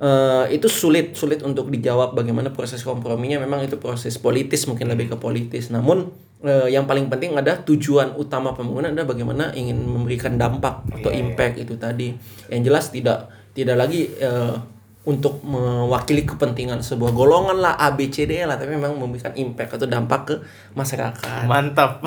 [0.00, 3.36] Eh, itu sulit sulit untuk dijawab bagaimana proses komprominya.
[3.36, 5.68] Memang itu proses politis mungkin lebih ke politis.
[5.68, 6.08] Namun
[6.40, 11.20] eh, yang paling penting ada tujuan utama pembangunan adalah bagaimana ingin memberikan dampak atau Iya,
[11.20, 11.20] iya.
[11.20, 12.08] impact itu tadi.
[12.48, 13.18] Yang jelas tidak
[13.52, 14.56] tidak lagi eh,
[15.04, 19.76] untuk mewakili kepentingan sebuah golongan lah A B C D lah tapi memang memberikan impact
[19.76, 20.34] atau dampak ke
[20.80, 21.44] masyarakat.
[21.44, 22.00] Mantap.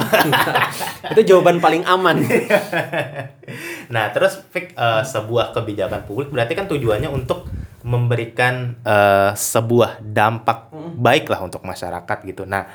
[1.13, 2.17] itu jawaban paling aman.
[3.93, 7.45] Nah, terus Fik, eh, sebuah kebijakan publik berarti kan tujuannya untuk
[7.83, 12.47] memberikan eh, sebuah dampak baik lah untuk masyarakat gitu.
[12.47, 12.65] Nah,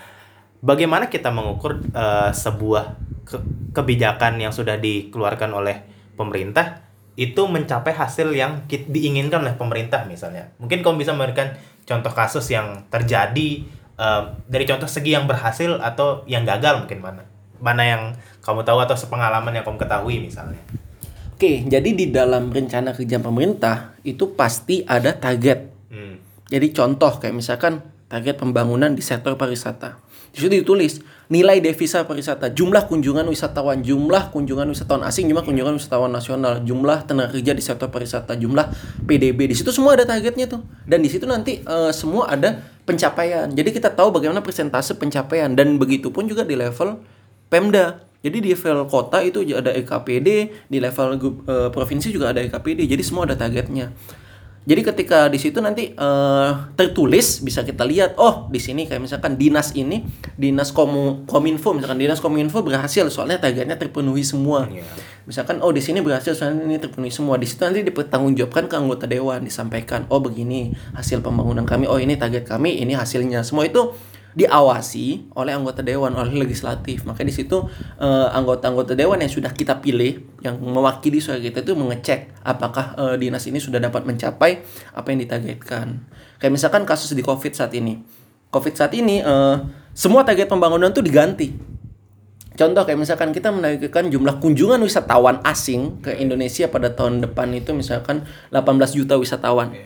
[0.61, 2.85] bagaimana kita mengukur eh, sebuah
[3.25, 5.83] ke- kebijakan yang sudah dikeluarkan oleh
[6.15, 6.85] pemerintah
[7.19, 10.55] itu mencapai hasil yang diinginkan oleh pemerintah misalnya.
[10.63, 13.65] Mungkin kamu bisa memberikan contoh kasus yang terjadi
[13.97, 17.25] eh, dari contoh segi yang berhasil atau yang gagal mungkin mana?
[17.59, 18.03] Mana yang
[18.45, 20.61] kamu tahu atau sepengalaman yang kamu ketahui misalnya.
[21.39, 26.21] Oke jadi di dalam rencana kerja pemerintah itu pasti ada target Hmm.
[26.53, 27.81] Jadi contoh kayak misalkan
[28.13, 30.01] target pembangunan di sektor pariwisata.
[30.29, 31.01] Di situ ditulis
[31.33, 37.09] nilai devisa pariwisata, jumlah kunjungan wisatawan, jumlah kunjungan wisatawan asing, jumlah kunjungan wisatawan nasional, jumlah
[37.09, 38.69] tenaga kerja di sektor pariwisata, jumlah
[39.09, 39.49] PDB.
[39.49, 40.61] Di situ semua ada targetnya tuh.
[40.85, 43.49] Dan di situ nanti eh, semua ada pencapaian.
[43.49, 47.01] Jadi kita tahu bagaimana persentase pencapaian dan begitu pun juga di level
[47.49, 48.08] Pemda.
[48.19, 50.29] Jadi di level kota itu ada EKPD,
[50.67, 51.09] di level
[51.47, 52.91] eh, provinsi juga ada EKPD.
[52.91, 53.95] Jadi semua ada targetnya.
[54.69, 59.41] Jadi ketika di situ nanti eh, tertulis bisa kita lihat oh di sini kayak misalkan
[59.41, 60.05] dinas ini
[60.37, 64.69] dinas komu kominfo misalkan dinas kominfo berhasil soalnya targetnya terpenuhi semua.
[64.69, 64.85] Iya.
[65.25, 67.41] Misalkan oh di sini berhasil soalnya ini terpenuhi semua.
[67.41, 72.19] Di situ nanti dipertanggungjawabkan ke anggota dewan disampaikan oh begini hasil pembangunan kami oh ini
[72.21, 73.47] target kami ini hasilnya.
[73.47, 73.97] Semua itu
[74.37, 77.05] diawasi oleh anggota dewan oleh legislatif.
[77.09, 77.65] Maka di situ
[78.01, 83.15] eh, anggota-anggota dewan yang sudah kita pilih yang mewakili suara kita itu mengecek apakah eh,
[83.17, 84.63] dinas ini sudah dapat mencapai
[84.95, 86.05] apa yang ditargetkan.
[86.39, 88.01] Kayak misalkan kasus di covid saat ini.
[88.53, 89.57] Covid saat ini eh,
[89.97, 91.79] semua target pembangunan tuh diganti.
[92.59, 97.71] Contoh kayak misalkan kita menargetkan jumlah kunjungan wisatawan asing ke Indonesia pada tahun depan itu
[97.71, 99.79] misalkan 18 juta wisatawan.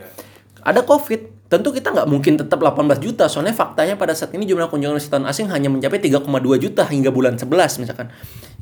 [0.65, 3.29] Ada COVID, tentu kita nggak mungkin tetap 18 juta.
[3.29, 6.25] Soalnya faktanya pada saat ini jumlah kunjungan wisatawan asing hanya mencapai 3,2
[6.57, 8.09] juta hingga bulan 11 misalkan.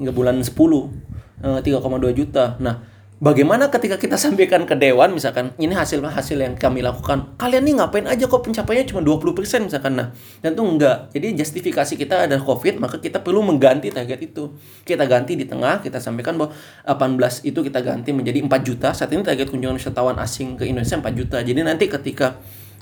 [0.02, 2.58] Hingga bulan 10 eh, 3,2 juta.
[2.58, 2.82] Nah,
[3.22, 7.38] bagaimana ketika kita sampaikan ke dewan misalkan ini hasil hasil yang kami lakukan.
[7.38, 9.94] Kalian nih ngapain aja kok pencapaiannya cuma 20% misalkan.
[9.94, 10.10] Nah,
[10.42, 11.14] tentu enggak.
[11.14, 14.50] Jadi justifikasi kita ada Covid, maka kita perlu mengganti target itu.
[14.82, 16.50] Kita ganti di tengah, kita sampaikan bahwa
[16.82, 18.90] 18 itu kita ganti menjadi 4 juta.
[18.90, 21.38] Saat ini target kunjungan wisatawan asing ke Indonesia 4 juta.
[21.38, 22.34] Jadi nanti ketika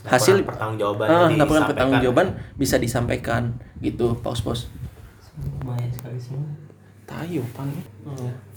[0.08, 4.72] hasil pertanggungjawaban ah, jadi laporan pertanggungjawaban bisa disampaikan gitu, pos-pos.
[5.38, 6.50] lumayan sekali semua
[7.08, 7.72] Tayo pan.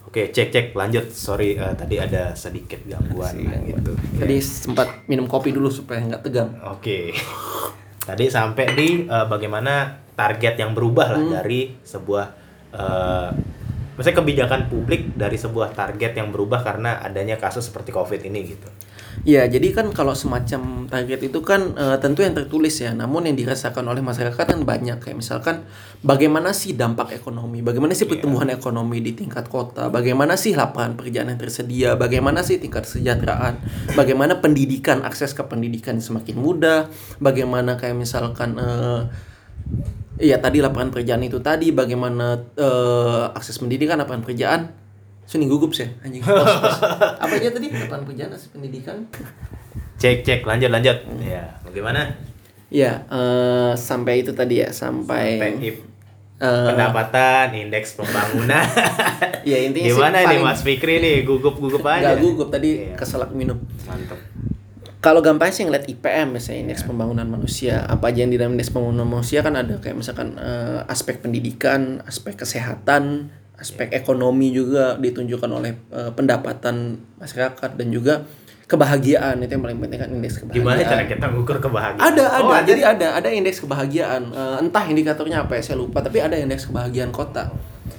[0.04, 1.08] Oke, cek cek lanjut.
[1.08, 3.96] Sorry eh, tadi ada sedikit gangguan nah, gitu.
[4.20, 6.52] Tadi sempat minum kopi dulu supaya nggak tegang.
[6.68, 7.16] Oke.
[8.12, 11.32] Tadi sampai di eh, bagaimana target yang berubah lah Hmm.
[11.40, 12.26] dari sebuah
[12.76, 13.30] eh
[13.92, 18.68] maksudnya kebijakan publik dari sebuah target yang berubah karena adanya kasus seperti Covid ini gitu.
[19.22, 23.38] Ya, jadi kan kalau semacam target itu kan eh, tentu yang tertulis ya, namun yang
[23.38, 24.98] dirasakan oleh masyarakat kan banyak.
[24.98, 25.56] Kayak misalkan
[26.02, 31.30] bagaimana sih dampak ekonomi, bagaimana sih pertumbuhan ekonomi di tingkat kota, bagaimana sih lapangan pekerjaan
[31.30, 33.62] yang tersedia, bagaimana sih tingkat kesejahteraan,
[33.94, 36.90] bagaimana pendidikan akses ke pendidikan semakin mudah,
[37.22, 39.02] bagaimana kayak misalkan eh,
[40.22, 41.74] Iya tadi lapangan pekerjaan itu tadi?
[41.74, 44.81] Bagaimana eh, akses pendidikan lapangan pekerjaan
[45.32, 46.20] Sini gugup sih anjing.
[47.24, 49.08] Apa aja tadi lapangan pekerjaan akses pendidikan?
[49.96, 50.98] Cek cek lanjut lanjut.
[51.08, 51.24] Hmm.
[51.24, 52.12] Ya, bagaimana?
[52.68, 58.60] Ya eh, sampai itu tadi ya sampai, Sampai eh, pendapatan, indeks pembangunan.
[59.48, 62.12] ya intinya sih Gimana nih paling- Mas Fikri nih gugup-gugup aja.
[62.12, 62.96] nggak gugup tadi Iya.
[62.96, 63.56] keselak minum.
[63.88, 64.20] Mantap.
[65.00, 67.82] Kalau gampang sih ngeliat IPM misalnya indeks pembangunan manusia.
[67.84, 72.04] Apa aja yang di dalam indeks pembangunan manusia kan ada kayak misalkan eh, aspek pendidikan,
[72.04, 78.26] aspek kesehatan, aspek ekonomi juga ditunjukkan oleh eh, pendapatan masyarakat dan juga
[78.66, 80.64] kebahagiaan itu yang paling penting kan indeks kebahagiaan.
[80.64, 82.08] Gimana cara kita mengukur kebahagiaan?
[82.08, 82.44] Ada, ada.
[82.48, 84.32] Oh, Jadi ada, ada indeks kebahagiaan.
[84.32, 86.00] Eh, entah indikatornya apa ya, saya lupa.
[86.00, 87.52] Tapi ada indeks kebahagiaan kota.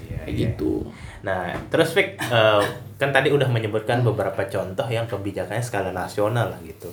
[0.09, 0.42] Iya, Kayak iya.
[0.48, 0.88] gitu.
[1.22, 2.62] Nah, terus Fik, eh,
[2.98, 6.88] kan tadi udah menyebutkan beberapa contoh yang kebijakannya skala nasional lah gitu.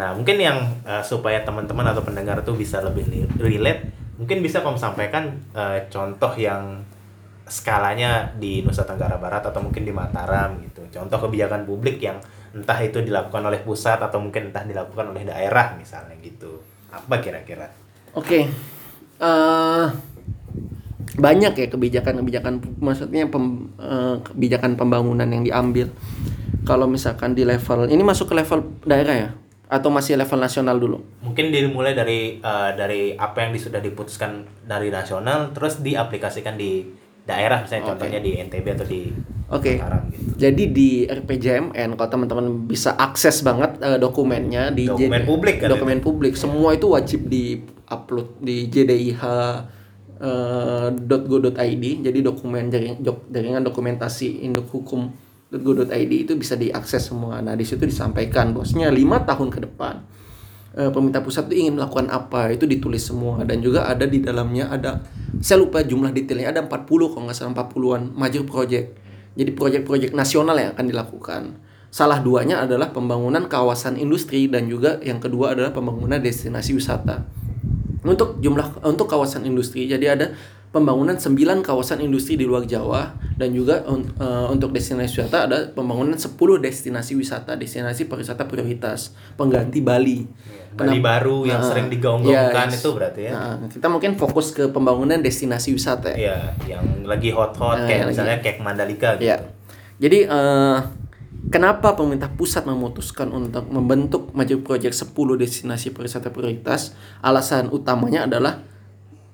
[0.00, 3.04] Nah, mungkin yang eh, supaya teman-teman atau pendengar tuh bisa lebih
[3.36, 3.84] relate,
[4.16, 6.82] mungkin bisa kamu sampaikan eh, contoh yang
[7.50, 10.86] skalanya di Nusa Tenggara Barat atau mungkin di Mataram gitu.
[10.94, 12.22] Contoh kebijakan publik yang
[12.54, 16.62] entah itu dilakukan oleh pusat atau mungkin entah dilakukan oleh daerah misalnya gitu.
[16.94, 17.70] Apa kira-kira?
[18.14, 18.46] Oke,
[19.18, 19.86] eh,
[21.18, 25.90] banyak ya kebijakan-kebijakan, maksudnya pem- eh, kebijakan pembangunan yang diambil.
[26.66, 29.30] Kalau misalkan di level ini masuk ke level daerah ya,
[29.70, 30.98] atau masih level nasional dulu?
[31.22, 36.82] Mungkin dimulai dari eh, dari apa yang sudah diputuskan dari nasional terus diaplikasikan di
[37.24, 37.90] daerah misalnya Oke.
[37.94, 39.02] contohnya di NTB atau di
[39.50, 39.82] Oke.
[39.82, 40.30] Mataram gitu.
[40.38, 45.98] Jadi di RPJMN kalau teman-teman bisa akses banget eh, dokumennya di Dokumen publik kan dokumen
[45.98, 47.58] publik semua itu wajib di
[47.90, 49.22] upload di JDIH
[50.22, 55.10] eh, .go.id jadi dokumen jaring, jaringan dokumentasi induk hukum
[55.50, 57.42] .go.id itu bisa diakses semua.
[57.42, 60.19] Nah di situ disampaikan bosnya lima tahun ke depan
[60.76, 63.42] eh, pemerintah pusat itu ingin melakukan apa itu ditulis semua.
[63.46, 65.02] Dan juga ada di dalamnya ada
[65.38, 68.98] saya lupa jumlah detailnya ada 40 kalau nggak salah 40-an major project.
[69.38, 71.42] Jadi proyek-proyek nasional yang akan dilakukan.
[71.90, 77.26] Salah duanya adalah pembangunan kawasan industri dan juga yang kedua adalah pembangunan destinasi wisata.
[78.06, 80.26] Untuk jumlah untuk kawasan industri jadi ada
[80.70, 86.14] pembangunan 9 kawasan industri di luar Jawa dan juga eh, untuk destinasi wisata ada pembangunan
[86.14, 86.30] 10
[86.62, 89.12] destinasi wisata destinasi pariwisata prioritas.
[89.34, 90.24] Pengganti Bali
[90.70, 92.78] Bali baru yang Nah, sering digaung-gaungkan yes.
[92.78, 93.32] itu berarti ya.
[93.34, 96.16] Nah, kita mungkin fokus ke pembangunan destinasi wisata ya.
[96.16, 96.36] Iya,
[96.78, 99.26] yang lagi hot-hot Nah, kayak misalnya kayak Mandalika gitu.
[99.26, 99.50] Ya.
[99.98, 100.78] Jadi eh,
[101.50, 105.10] kenapa pemerintah pusat memutuskan untuk membentuk major project 10
[105.42, 106.94] destinasi pariwisata prioritas?
[107.18, 108.62] Alasan utamanya adalah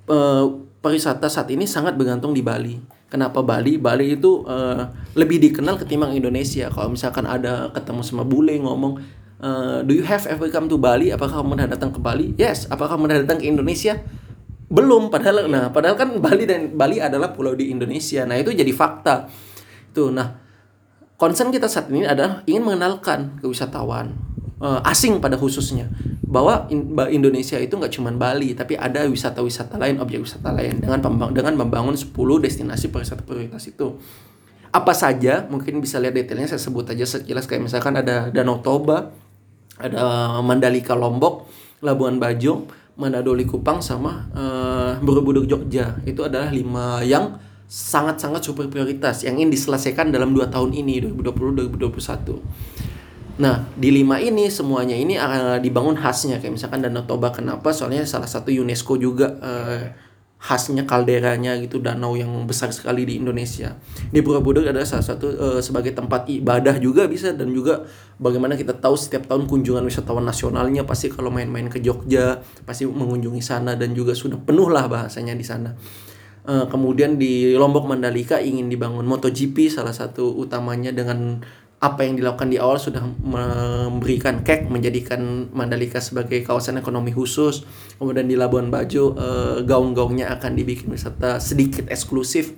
[0.08, 0.44] eh,
[0.80, 2.80] pariwisata saat ini sangat bergantung di Bali.
[3.06, 3.76] Kenapa Bali?
[3.78, 4.82] Bali itu eh,
[5.14, 6.72] lebih dikenal ketimbang Indonesia.
[6.72, 8.98] Kalau misalkan ada ketemu sama bule ngomong,
[9.40, 11.12] eh, "Do you have ever come to Bali?
[11.12, 12.68] Apakah kamu pernah datang ke Bali?" Yes.
[12.68, 13.98] Apakah kamu pernah datang ke Indonesia?
[14.66, 15.08] Belum.
[15.08, 18.26] Padahal, nah, padahal kan Bali dan Bali adalah pulau di Indonesia.
[18.26, 19.30] Nah itu jadi fakta.
[19.94, 20.46] Tuh, nah
[21.16, 24.12] concern kita saat ini adalah ingin mengenalkan ke wisatawan
[24.60, 25.88] eh, asing pada khususnya
[26.26, 30.80] bahwa in- ba- Indonesia itu nggak cuma Bali tapi ada wisata-wisata lain objek wisata lain
[30.80, 33.96] dengan pembang- dengan membangun 10 destinasi pariwisata prioritas itu
[34.68, 39.08] apa saja mungkin bisa lihat detailnya saya sebut aja sekilas kayak misalkan ada Danau Toba
[39.80, 41.48] ada Mandalika Lombok
[41.84, 46.00] Labuan Bajo Manado Likupang sama eh, Borobudur Jogja.
[46.08, 47.36] Itu adalah lima yang
[47.66, 52.86] sangat-sangat super prioritas yang ingin diselesaikan dalam dua tahun ini 2020-2021
[53.36, 56.40] Nah, di lima ini semuanya ini eh, dibangun khasnya.
[56.40, 57.68] Kayak misalkan Danau Toba kenapa?
[57.68, 59.92] Soalnya salah satu UNESCO juga eh,
[60.46, 63.74] khasnya kalderanya gitu danau yang besar sekali di Indonesia.
[64.14, 67.82] Di Borobudur adalah salah satu eh, sebagai tempat ibadah juga bisa dan juga
[68.22, 73.42] bagaimana kita tahu setiap tahun kunjungan wisatawan nasionalnya pasti kalau main-main ke Jogja pasti mengunjungi
[73.42, 75.74] sana dan juga sudah penuh lah bahasanya di sana.
[76.46, 81.42] Eh, kemudian di Lombok Mandalika ingin dibangun MotoGP salah satu utamanya dengan
[81.76, 87.68] apa yang dilakukan di awal sudah memberikan kek menjadikan Mandalika sebagai kawasan ekonomi khusus.
[88.00, 92.56] Kemudian di Labuan Bajo eh, gaung-gaungnya akan dibikin wisata sedikit eksklusif.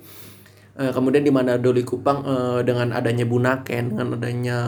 [0.79, 4.59] Eh, kemudian di Manado Likupang eh, dengan adanya Bunaken, dengan adanya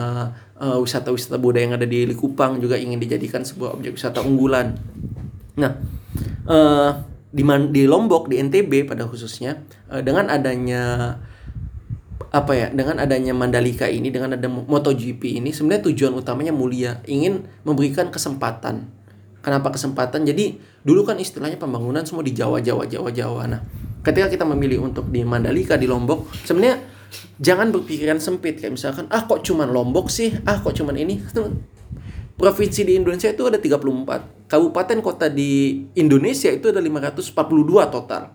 [0.62, 4.78] wisata-wisata budaya yang ada di Likupang juga ingin dijadikan sebuah objek wisata unggulan.
[5.58, 5.74] Nah,
[7.34, 9.58] di Man- di Lombok di NTB pada khususnya
[10.06, 11.18] dengan adanya
[12.32, 17.44] apa ya dengan adanya Mandalika ini dengan ada MotoGP ini sebenarnya tujuan utamanya mulia ingin
[17.60, 18.88] memberikan kesempatan.
[19.44, 20.24] Kenapa kesempatan?
[20.24, 23.42] Jadi dulu kan istilahnya pembangunan semua di Jawa Jawa Jawa Jawa.
[23.52, 23.60] Nah
[24.00, 26.80] ketika kita memilih untuk di Mandalika di Lombok sebenarnya
[27.36, 28.64] jangan berpikiran sempit.
[28.64, 30.32] Kayak misalkan ah kok cuman Lombok sih?
[30.48, 31.20] Ah kok cuman ini?
[32.40, 37.28] Provinsi di Indonesia itu ada 34 kabupaten kota di Indonesia itu ada 542
[37.92, 38.32] total.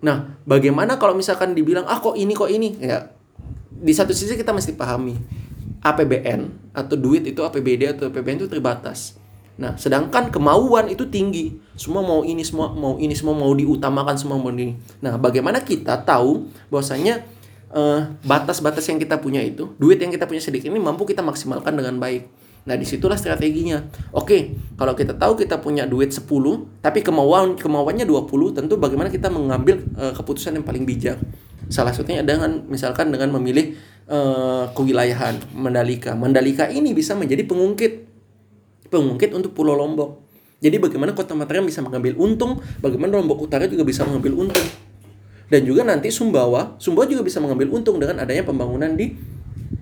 [0.00, 2.76] Nah, bagaimana kalau misalkan dibilang ah kok ini kok ini?
[2.80, 3.12] Ya,
[3.80, 5.16] di satu sisi kita mesti pahami
[5.80, 9.16] APBN atau duit itu APBD atau APBN itu terbatas.
[9.60, 11.56] Nah, sedangkan kemauan itu tinggi.
[11.76, 14.76] Semua mau ini, semua mau ini, semua mau diutamakan, semua mau ini.
[15.04, 17.24] Nah, bagaimana kita tahu bahwasanya
[17.72, 21.76] eh, batas-batas yang kita punya itu, duit yang kita punya sedikit ini mampu kita maksimalkan
[21.76, 22.28] dengan baik.
[22.68, 23.84] Nah, di situlah strateginya.
[24.12, 26.24] Oke, kalau kita tahu kita punya duit 10,
[26.84, 31.20] tapi kemauan kemauannya 20, tentu bagaimana kita mengambil eh, keputusan yang paling bijak.
[31.70, 33.78] Salah satunya dengan misalkan dengan memilih
[34.10, 36.18] eh, kewilayahan Mandalika.
[36.18, 38.10] Mandalika ini bisa menjadi pengungkit
[38.90, 40.26] pengungkit untuk Pulau Lombok.
[40.60, 44.68] Jadi bagaimana Kota Mataram bisa mengambil untung, bagaimana Lombok Utara juga bisa mengambil untung.
[45.50, 49.14] Dan juga nanti Sumbawa, Sumbawa juga bisa mengambil untung dengan adanya pembangunan di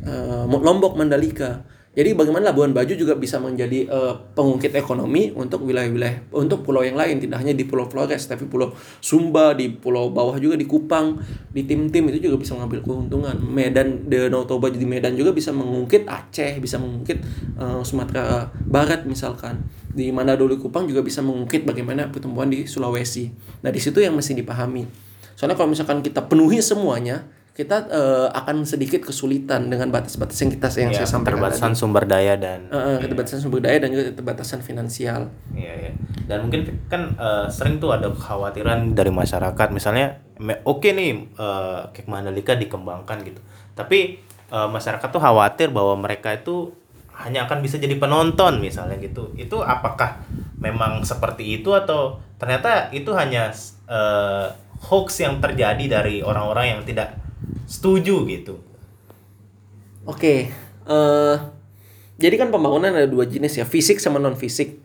[0.05, 1.65] eh, Lombok Mandalika.
[1.99, 6.95] Jadi bagaimana Labuan Bajo juga bisa menjadi eh, pengungkit ekonomi untuk wilayah-wilayah untuk pulau yang
[6.95, 8.71] lain tidak hanya di Pulau Flores tapi Pulau
[9.03, 11.19] Sumba di pulau bawah juga di Kupang
[11.51, 13.35] di tim-tim itu juga bisa mengambil keuntungan.
[13.43, 17.19] Medan Danau Toba di Medan juga bisa mengungkit Aceh, bisa mengungkit
[17.59, 19.67] eh, Sumatera Barat misalkan.
[19.91, 23.35] Di Manado di Kupang juga bisa mengungkit bagaimana pertumbuhan di Sulawesi.
[23.67, 24.87] Nah, di situ yang mesti dipahami.
[25.35, 27.27] Soalnya kalau misalkan kita penuhi semuanya,
[27.59, 31.81] kita eh, akan sedikit kesulitan dengan batas-batas yang kita yang Ya, saya sampaikan keterbatasan tadi.
[31.83, 35.27] sumber daya dan Eh, eh, keterbatasan sumber daya dan juga keterbatasan finansial.
[35.51, 35.93] Iya, iya.
[36.31, 40.23] Dan mungkin kan eh, sering tuh ada kekhawatiran dari masyarakat, misalnya,
[40.63, 43.43] oke nih, eh, Kek Mandalika dikembangkan gitu,
[43.75, 44.23] tapi
[44.55, 46.71] eh, masyarakat tuh khawatir bahwa mereka itu
[47.19, 49.35] hanya akan bisa jadi penonton misalnya gitu.
[49.35, 50.23] Itu apakah
[50.63, 53.51] memang seperti itu atau ternyata itu hanya
[53.91, 54.47] eh,
[54.87, 57.19] hoax yang terjadi dari orang-orang yang tidak
[57.69, 58.65] setuju gitu?
[60.09, 60.49] Oke,
[60.89, 61.37] eh
[62.19, 64.83] jadi kan pembangunan ada dua jenis ya, fisik sama non fisik.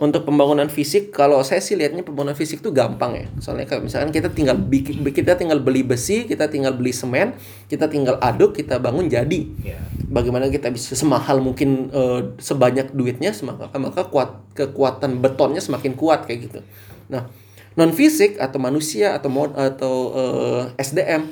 [0.00, 3.26] Untuk pembangunan fisik, kalau saya sih lihatnya pembangunan fisik itu gampang ya.
[3.36, 7.36] Soalnya kalau misalkan kita tinggal bikin, kita tinggal beli besi, kita tinggal beli semen,
[7.68, 9.44] kita tinggal aduk, kita bangun jadi.
[9.60, 9.76] Ya.
[10.08, 16.24] Bagaimana kita bisa semahal mungkin eh, sebanyak duitnya, maka maka kuat kekuatan betonnya semakin kuat
[16.24, 16.64] kayak gitu.
[17.12, 17.28] Nah,
[17.76, 21.28] non fisik atau manusia atau mod atau eh, SDM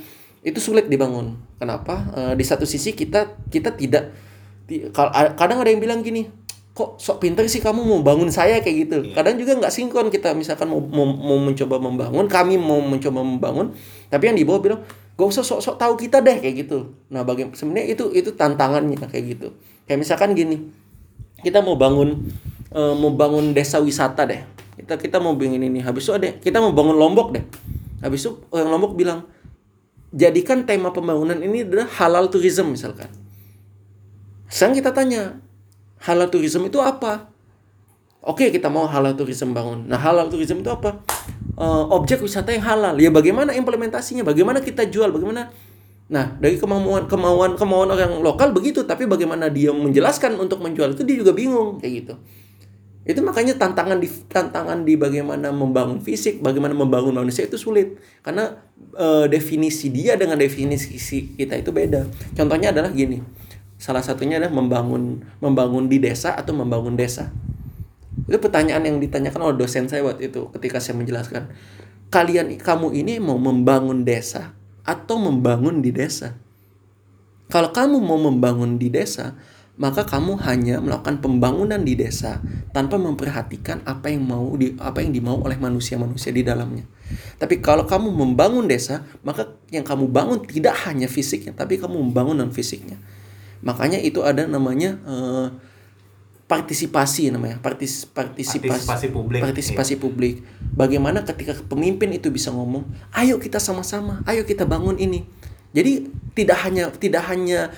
[0.49, 1.37] itu sulit dibangun.
[1.61, 2.09] Kenapa?
[2.17, 4.15] Eh, di satu sisi kita kita tidak
[4.95, 6.29] a- kadang ada yang bilang gini,
[6.77, 8.97] kok sok pinter sih kamu mau bangun saya kayak gitu.
[9.17, 13.73] Kadang juga nggak sinkron kita misalkan mau, mau, mau mencoba membangun, kami mau mencoba membangun,
[14.13, 14.81] tapi yang di bawah bilang
[15.19, 16.95] gak usah sok-sok tahu kita deh kayak gitu.
[17.11, 19.51] Nah, bagaimana sebenarnya itu itu tantangannya kayak gitu.
[19.91, 20.71] Kayak misalkan gini,
[21.43, 22.31] kita mau bangun
[22.71, 24.47] eh, mau bangun desa wisata deh.
[24.79, 27.43] Kita kita mau bikin ini, habis itu ada kita mau bangun Lombok deh.
[27.99, 29.27] Habis itu orang Lombok bilang
[30.15, 33.09] jadikan tema pembangunan ini adalah halal tourism misalkan.
[34.49, 35.41] Sekarang kita tanya,
[36.01, 37.29] halal tourism itu apa?
[38.25, 39.87] Oke, kita mau halal tourism bangun.
[39.87, 41.01] Nah, halal tourism itu apa?
[41.59, 42.95] Eh, objek wisata yang halal.
[42.99, 44.23] Ya bagaimana implementasinya?
[44.23, 45.11] Bagaimana kita jual?
[45.11, 45.51] Bagaimana
[46.09, 51.05] Nah, dari kemauan kemauan kemauan orang lokal begitu, tapi bagaimana dia menjelaskan untuk menjual itu
[51.05, 52.15] dia juga bingung kayak gitu.
[53.09, 58.61] Itu makanya tantangan di tantangan di bagaimana membangun fisik, bagaimana membangun manusia itu sulit karena
[58.93, 62.05] eh, definisi dia dengan definisi kita itu beda.
[62.37, 63.25] Contohnya adalah gini.
[63.81, 67.33] Salah satunya adalah membangun membangun di desa atau membangun desa.
[68.29, 71.49] Itu pertanyaan yang ditanyakan oleh dosen saya waktu itu ketika saya menjelaskan.
[72.13, 74.53] Kalian kamu ini mau membangun desa
[74.85, 76.37] atau membangun di desa?
[77.49, 79.33] Kalau kamu mau membangun di desa,
[79.79, 82.43] maka kamu hanya melakukan pembangunan di desa
[82.75, 86.83] tanpa memperhatikan apa yang mau di apa yang dimau oleh manusia-manusia di dalamnya.
[87.39, 92.43] Tapi kalau kamu membangun desa, maka yang kamu bangun tidak hanya fisiknya, tapi kamu membangun
[92.43, 92.99] non fisiknya.
[93.63, 95.49] Makanya itu ada namanya eh,
[96.51, 100.35] partisipasi namanya, partis, partisipasi, Partisipasi publik, partisipasi publik.
[100.75, 102.83] Bagaimana ketika pemimpin itu bisa ngomong,
[103.15, 105.23] ayo kita sama-sama, ayo kita bangun ini.
[105.71, 107.71] Jadi tidak hanya tidak hanya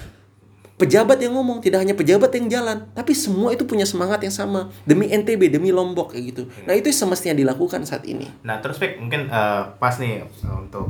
[0.80, 4.72] pejabat yang ngomong, tidak hanya pejabat yang jalan, tapi semua itu punya semangat yang sama
[4.88, 6.42] demi NTB, demi Lombok kayak gitu.
[6.64, 8.24] Nah itu semestinya dilakukan saat ini.
[8.40, 10.88] Nah terus Pik, mungkin eh, pas nih eh, untuk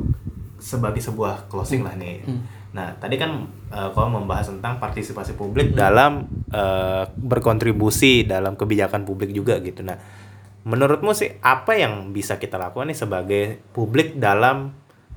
[0.55, 2.23] sebagai sebuah closing lah nih.
[2.71, 9.35] Nah tadi kan eh, kau membahas tentang partisipasi publik dalam eh, berkontribusi dalam kebijakan publik
[9.35, 9.83] juga gitu.
[9.83, 9.99] Nah
[10.61, 14.71] menurutmu sih apa yang bisa kita lakukan nih sebagai publik dalam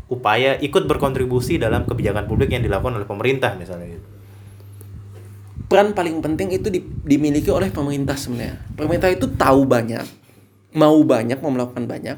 [0.09, 4.14] upaya ikut berkontribusi dalam kebijakan publik yang dilakukan oleh pemerintah misalnya gitu.
[5.75, 8.63] Peran paling penting itu di- dimiliki oleh pemerintah sebenarnya.
[8.79, 10.07] Pemerintah itu tahu banyak,
[10.71, 12.15] mau banyak, mau melakukan banyak,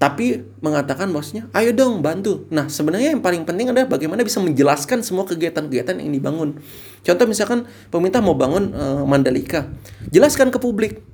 [0.00, 2.48] tapi mengatakan bosnya, ayo dong bantu.
[2.48, 6.56] Nah sebenarnya yang paling penting adalah bagaimana bisa menjelaskan semua kegiatan-kegiatan yang dibangun.
[7.04, 9.68] Contoh misalkan pemerintah mau bangun eh, Mandalika,
[10.08, 11.04] jelaskan ke publik.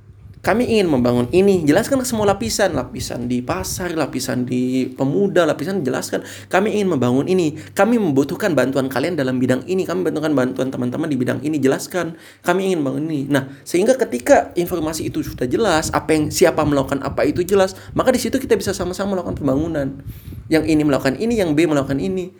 [0.41, 5.85] Kami ingin membangun ini, jelaskan ke semua lapisan, lapisan di pasar, lapisan di pemuda, lapisan
[5.85, 6.25] jelaskan.
[6.49, 11.05] Kami ingin membangun ini, kami membutuhkan bantuan kalian dalam bidang ini, kami membutuhkan bantuan teman-teman
[11.05, 12.17] di bidang ini, jelaskan.
[12.41, 13.29] Kami ingin bangun ini.
[13.29, 18.09] Nah, sehingga ketika informasi itu sudah jelas, apa yang siapa melakukan apa itu jelas, maka
[18.09, 20.01] di situ kita bisa sama-sama melakukan pembangunan.
[20.49, 22.33] Yang ini melakukan ini, yang B melakukan ini.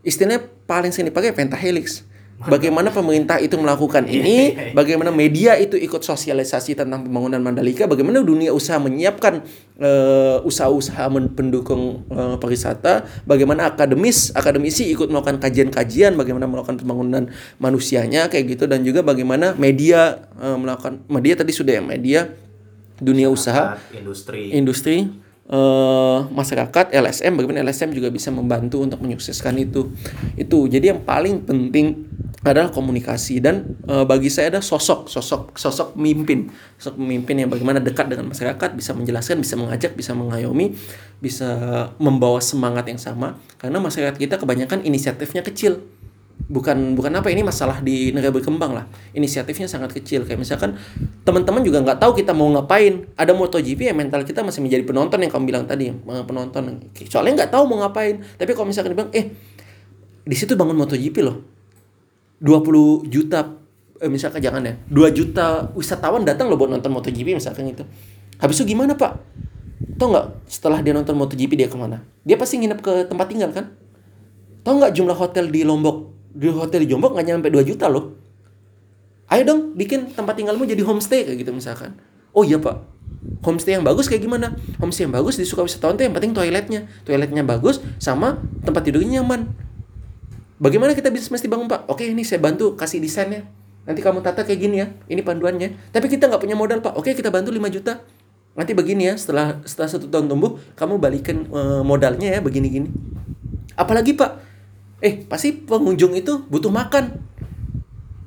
[0.00, 2.07] Istilahnya paling sering dipakai pentahelix.
[2.38, 8.54] Bagaimana pemerintah itu melakukan ini, bagaimana media itu ikut sosialisasi tentang pembangunan Mandalika, bagaimana dunia
[8.54, 9.42] usaha menyiapkan
[9.74, 17.26] eh, usaha-usaha pendukung eh, pariwisata, bagaimana akademis, akademisi ikut melakukan kajian-kajian, bagaimana melakukan pembangunan
[17.58, 18.30] manusianya?
[18.30, 18.64] Kayak gitu.
[18.70, 22.20] Dan juga bagaimana media eh, melakukan media tadi sudah ya media
[23.02, 23.82] dunia usaha.
[23.90, 24.54] industri.
[24.54, 24.96] industri
[25.48, 29.90] eh, masyarakat LSM bagaimana LSM juga bisa membantu untuk menyukseskan itu.
[30.36, 32.08] Itu jadi yang paling penting
[32.46, 36.52] adalah komunikasi dan eh, bagi saya ada sosok sosok sosok pemimpin.
[36.78, 40.76] Sosok pemimpin yang bagaimana dekat dengan masyarakat bisa menjelaskan bisa mengajak bisa mengayomi
[41.18, 41.48] bisa
[41.98, 43.40] membawa semangat yang sama.
[43.58, 45.82] Karena masyarakat kita kebanyakan inisiatifnya kecil
[46.46, 48.86] bukan bukan apa ini masalah di negara berkembang lah.
[49.12, 50.22] Inisiatifnya sangat kecil.
[50.22, 50.78] Kayak misalkan
[51.26, 53.04] teman-teman juga nggak tahu kita mau ngapain.
[53.18, 56.78] Ada MotoGP ya mental kita masih menjadi penonton yang kamu bilang tadi eh, penonton.
[57.10, 58.22] Soalnya nggak tahu mau ngapain.
[58.38, 59.34] Tapi kalau misalkan dibilang eh
[60.22, 61.42] di situ bangun MotoGP loh.
[62.38, 63.58] 20 juta
[63.98, 67.82] eh, misalkan jangan ya 2 juta wisatawan datang loh buat nonton MotoGP misalkan itu
[68.38, 69.18] habis itu gimana pak?
[69.98, 72.06] Tau nggak setelah dia nonton MotoGP dia ke mana?
[72.22, 73.74] Dia pasti nginep ke tempat tinggal kan?
[74.62, 78.14] Tau nggak jumlah hotel di Lombok di hotel di Jombok nggak nyampe 2 juta loh
[79.34, 81.98] ayo dong bikin tempat tinggalmu jadi homestay kayak gitu misalkan
[82.30, 82.78] oh iya pak
[83.42, 87.42] homestay yang bagus kayak gimana homestay yang bagus disuka wisatawan tuh yang penting toiletnya toiletnya
[87.42, 89.50] bagus sama tempat tidurnya nyaman
[90.58, 91.86] Bagaimana kita bisa mesti bangun pak?
[91.86, 93.46] Oke ini saya bantu kasih desainnya.
[93.86, 94.90] Nanti kamu tata kayak gini ya.
[95.06, 95.94] Ini panduannya.
[95.94, 96.98] Tapi kita nggak punya modal pak.
[96.98, 98.02] Oke kita bantu 5 juta.
[98.58, 99.14] Nanti begini ya.
[99.14, 102.88] Setelah setelah satu tahun tumbuh, kamu balikin eh, modalnya ya begini gini.
[103.78, 104.47] Apalagi pak?
[104.98, 107.22] Eh pasti pengunjung itu butuh makan.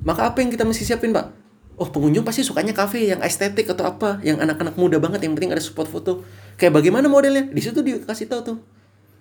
[0.02, 1.30] Maka apa yang kita mesti siapin pak?
[1.76, 5.52] Oh pengunjung pasti sukanya kafe yang estetik atau apa, yang anak-anak muda banget yang penting
[5.52, 6.24] ada spot foto.
[6.56, 7.48] Kayak bagaimana modelnya?
[7.48, 8.58] Di situ dikasih tahu tuh.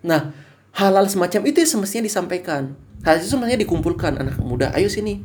[0.04, 0.36] Nah
[0.76, 2.76] hal-hal semacam itu semestinya disampaikan.
[3.04, 4.72] Hal itu semestinya dikumpulkan anak muda.
[4.72, 5.22] Ayo sini.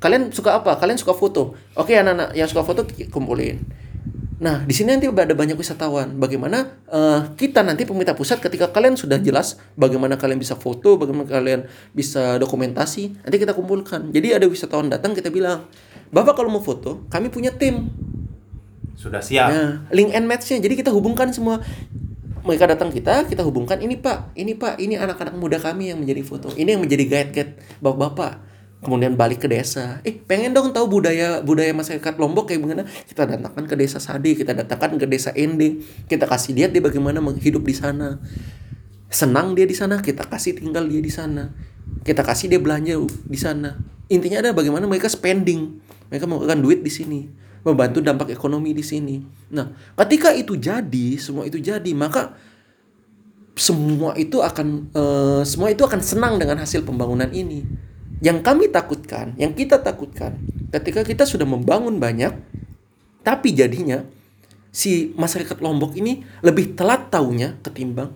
[0.00, 0.76] Kalian suka apa?
[0.76, 1.56] Kalian suka foto.
[1.76, 3.60] Oke anak-anak yang suka foto kumpulin.
[4.36, 6.20] Nah, di sini nanti ada banyak wisatawan.
[6.20, 11.24] Bagaimana eh, kita nanti pemerintah pusat ketika kalian sudah jelas bagaimana kalian bisa foto, bagaimana
[11.24, 11.64] kalian
[11.96, 14.12] bisa dokumentasi, nanti kita kumpulkan.
[14.12, 15.64] Jadi ada wisatawan datang kita bilang,
[16.12, 17.88] "Bapak kalau mau foto, kami punya tim."
[18.96, 19.48] Sudah siap.
[19.48, 20.60] Nah, link and match-nya.
[20.60, 21.60] Jadi kita hubungkan semua.
[22.46, 26.22] Mereka datang kita, kita hubungkan ini Pak, ini Pak, ini anak-anak muda kami yang menjadi
[26.22, 26.54] foto.
[26.54, 28.45] Ini yang menjadi guide-guide bapak-bapak.
[28.84, 30.04] Kemudian balik ke desa.
[30.04, 32.84] Eh, pengen dong tahu budaya budaya masyarakat Lombok kayak gimana?
[32.84, 35.80] Kita datangkan ke desa Sadi, kita datangkan ke desa Ending.
[36.06, 38.20] Kita kasih lihat dia bagaimana hidup di sana.
[39.08, 41.50] Senang dia di sana, kita kasih tinggal dia di sana.
[42.04, 43.80] Kita kasih dia belanja di sana.
[44.12, 45.80] Intinya ada bagaimana mereka spending.
[46.12, 47.20] Mereka menggunakan duit di sini
[47.66, 49.18] membantu dampak ekonomi di sini.
[49.50, 52.38] Nah, ketika itu jadi, semua itu jadi, maka
[53.58, 57.66] semua itu akan eh, semua itu akan senang dengan hasil pembangunan ini.
[58.24, 60.40] Yang kami takutkan, yang kita takutkan,
[60.72, 62.32] ketika kita sudah membangun banyak,
[63.20, 64.06] tapi jadinya
[64.72, 68.12] si masyarakat Lombok ini lebih telat taunya ketimbang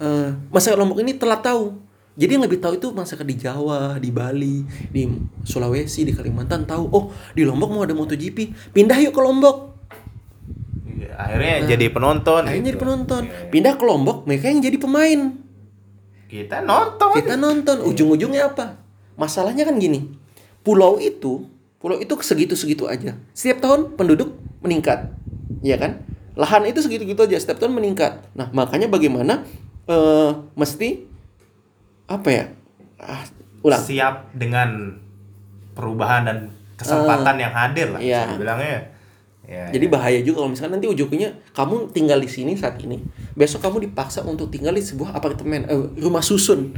[0.00, 1.76] eh, masyarakat Lombok ini telat tahu.
[2.18, 5.08] Jadi yang lebih tahu itu masyarakat di Jawa, di Bali, di
[5.46, 6.84] Sulawesi, di Kalimantan tahu.
[6.90, 9.56] Oh, di Lombok mau ada MotoGP, pindah yuk ke Lombok.
[10.84, 12.42] Iya, Akhirnya jadi penonton.
[12.44, 12.84] Akhirnya jadi gitu.
[12.84, 13.22] penonton.
[13.24, 13.48] Iya.
[13.48, 15.20] Pindah ke Lombok, mereka yang jadi pemain.
[16.28, 17.10] Kita nonton.
[17.16, 17.76] Kita nonton.
[17.88, 18.66] Ujung-ujungnya apa?
[19.20, 20.08] Masalahnya kan gini.
[20.64, 21.44] Pulau itu,
[21.76, 23.20] pulau itu segitu-segitu aja.
[23.36, 24.32] Setiap tahun penduduk
[24.64, 25.12] meningkat.
[25.60, 26.00] Ya kan?
[26.40, 28.24] Lahan itu segitu-gitu aja, setiap tahun meningkat.
[28.32, 29.44] Nah, makanya bagaimana
[29.84, 31.04] eh mesti
[32.08, 32.44] apa ya?
[32.96, 33.28] Ah,
[33.60, 33.80] ulang.
[33.84, 34.96] siap dengan
[35.76, 36.38] perubahan dan
[36.80, 38.00] kesempatan yang hadir lah.
[38.00, 38.24] iya.
[38.24, 38.80] Saya bilangnya.
[39.50, 43.02] Ya, Jadi bahaya juga kalau misalkan nanti ujungnya kamu tinggal di sini saat ini,
[43.34, 46.70] besok kamu dipaksa untuk tinggal di sebuah apartemen, eh, rumah susun.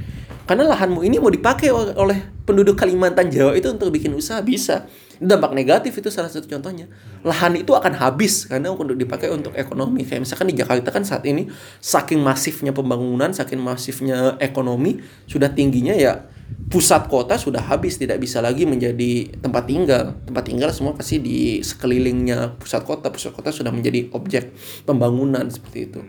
[0.49, 2.19] Karena lahanmu ini mau dipakai oleh oleh
[2.49, 4.89] penduduk Kalimantan Jawa itu untuk bikin usaha bisa.
[5.21, 6.89] Dampak negatif itu salah satu contohnya.
[7.23, 10.03] Lahan itu akan habis karena untuk dipakai untuk ekonomi.
[10.09, 14.99] Kayak misalkan di Jakarta kan saat ini saking masifnya pembangunan, saking masifnya ekonomi,
[15.29, 16.25] sudah tingginya ya
[16.73, 20.17] pusat kota sudah habis tidak bisa lagi menjadi tempat tinggal.
[20.25, 23.13] Tempat tinggal semua pasti di sekelilingnya pusat kota.
[23.13, 24.57] Pusat kota sudah menjadi objek
[24.89, 26.01] pembangunan seperti itu.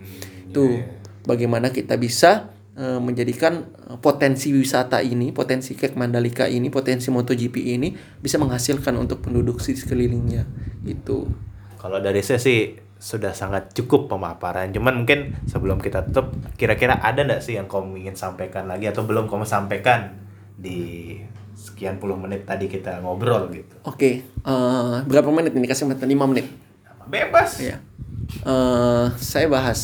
[0.48, 0.66] Itu
[1.28, 7.56] bagaimana kita bisa eh, menjadikan eh, potensi wisata ini potensi kek Mandalika ini potensi MotoGP
[7.76, 7.92] ini
[8.24, 10.48] bisa menghasilkan untuk penduduk di sekelilingnya.
[10.88, 11.28] Itu.
[11.76, 14.72] Kalau dari saya sih sudah sangat cukup pemaparan.
[14.72, 19.04] Cuman mungkin sebelum kita tutup, kira-kira ada nggak sih yang kamu ingin sampaikan lagi atau
[19.04, 20.23] belum kamu sampaikan
[20.56, 21.18] di
[21.54, 23.76] sekian puluh menit tadi kita ngobrol gitu?
[23.84, 26.48] oke eh, berapa menit ini kasih menit 5 menit
[27.04, 27.60] Bebas.
[27.60, 27.84] Iya.
[28.42, 29.80] Eh, saya bahas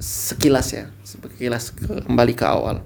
[0.00, 2.80] sekilas ya, sekilas ke- kembali ke awal.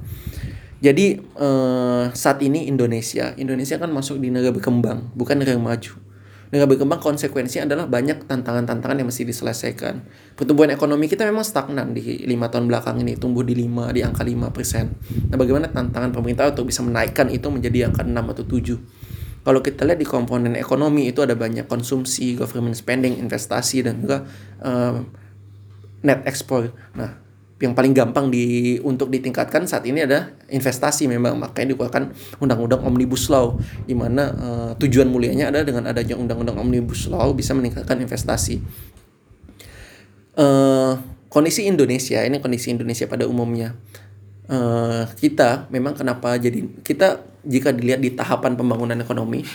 [0.83, 5.95] Jadi eh, saat ini Indonesia, Indonesia kan masuk di negara berkembang, bukan negara maju.
[6.47, 10.07] Negara berkembang konsekuensinya adalah banyak tantangan-tantangan yang mesti diselesaikan.
[10.39, 14.23] Pertumbuhan ekonomi kita memang stagnan di lima tahun belakang ini, tumbuh di 5, di angka
[14.23, 14.95] 5 persen.
[15.27, 19.47] Nah bagaimana tantangan pemerintah untuk bisa menaikkan itu menjadi angka 6 atau 7?
[19.47, 24.27] Kalau kita lihat di komponen ekonomi itu ada banyak konsumsi, government spending, investasi dan juga
[24.63, 25.03] eh,
[26.07, 26.71] net export.
[26.95, 27.26] Nah,
[27.57, 33.33] yang paling gampang di untuk ditingkatkan saat ini ada investasi memang makanya dikeluarkan undang-undang omnibus
[33.33, 33.57] law
[33.89, 38.61] di mana eh, tujuan mulianya ada dengan adanya undang-undang omnibus law bisa meningkatkan investasi.
[40.37, 40.93] Eh,
[41.33, 43.73] kondisi Indonesia ini kondisi Indonesia pada umumnya
[44.53, 49.49] eh, kita memang kenapa jadi kita jika dilihat di tahapan pembangunan ekonomi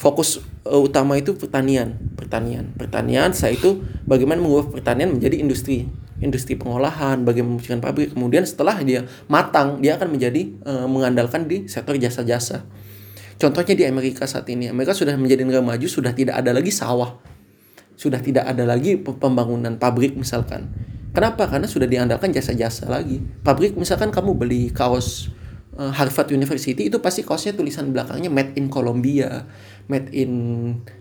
[0.00, 3.30] fokus uh, utama itu pertanian, pertanian, pertanian.
[3.36, 5.84] Saya itu bagaimana mengubah pertanian menjadi industri,
[6.22, 8.14] industri pengolahan, bagaimana membuat pabrik.
[8.14, 12.66] Kemudian setelah dia matang, dia akan menjadi uh, mengandalkan di sektor jasa-jasa.
[13.34, 17.18] Contohnya di Amerika saat ini, Amerika sudah menjadi negara maju, sudah tidak ada lagi sawah,
[17.98, 20.70] sudah tidak ada lagi pembangunan pabrik misalkan.
[21.14, 21.46] Kenapa?
[21.46, 23.22] Karena sudah diandalkan jasa-jasa lagi.
[23.42, 25.30] Pabrik misalkan kamu beli kaos
[25.78, 29.46] uh, Harvard University itu pasti kaosnya tulisan belakangnya made in Colombia,
[29.86, 30.32] made in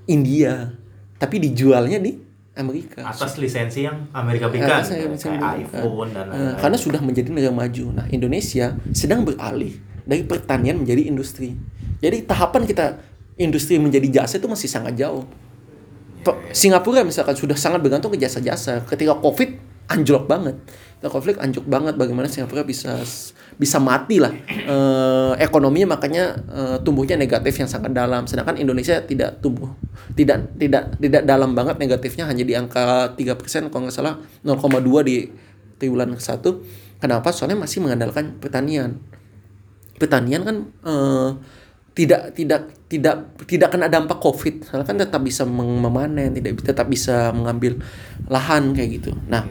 [0.06, 0.74] India,
[1.18, 3.02] tapi dijualnya di Amerika.
[3.02, 6.56] atas lisensi yang Amerika berikan Atas lisensi kayak iPhone dan Eh, lain-lain.
[6.62, 7.86] karena sudah menjadi negara maju.
[7.92, 9.74] Nah, Indonesia sedang beralih
[10.04, 11.58] dari pertanian menjadi industri.
[11.98, 13.02] Jadi tahapan kita
[13.36, 15.26] industri menjadi jasa itu masih sangat jauh.
[16.22, 18.86] Pe- Singapura misalkan sudah sangat bergantung ke jasa-jasa.
[18.86, 19.58] Ketika Covid
[19.90, 20.56] anjlok banget.
[21.04, 22.96] Ketika konflik anjlok banget bagaimana Singapura bisa
[23.60, 24.32] bisa mati lah.
[24.48, 28.24] Eh, ekonominya makanya eh, tumbuhnya negatif yang sangat dalam.
[28.24, 29.68] Sedangkan Indonesia tidak tumbuh
[30.14, 35.28] tidak tidak tidak dalam banget negatifnya hanya di angka 3% kalau nggak salah 0,2 di
[35.82, 36.64] triwulan ke satu.
[37.04, 37.36] Kenapa?
[37.36, 39.04] Soalnya masih mengandalkan pertanian.
[40.00, 40.56] Pertanian kan
[40.88, 41.30] eh,
[41.94, 43.16] tidak tidak tidak
[43.46, 44.66] tidak kena dampak covid.
[44.66, 47.78] Soalnya kan tetap bisa mem- memanen tidak tetap bisa mengambil
[48.30, 49.12] lahan kayak gitu.
[49.30, 49.46] Nah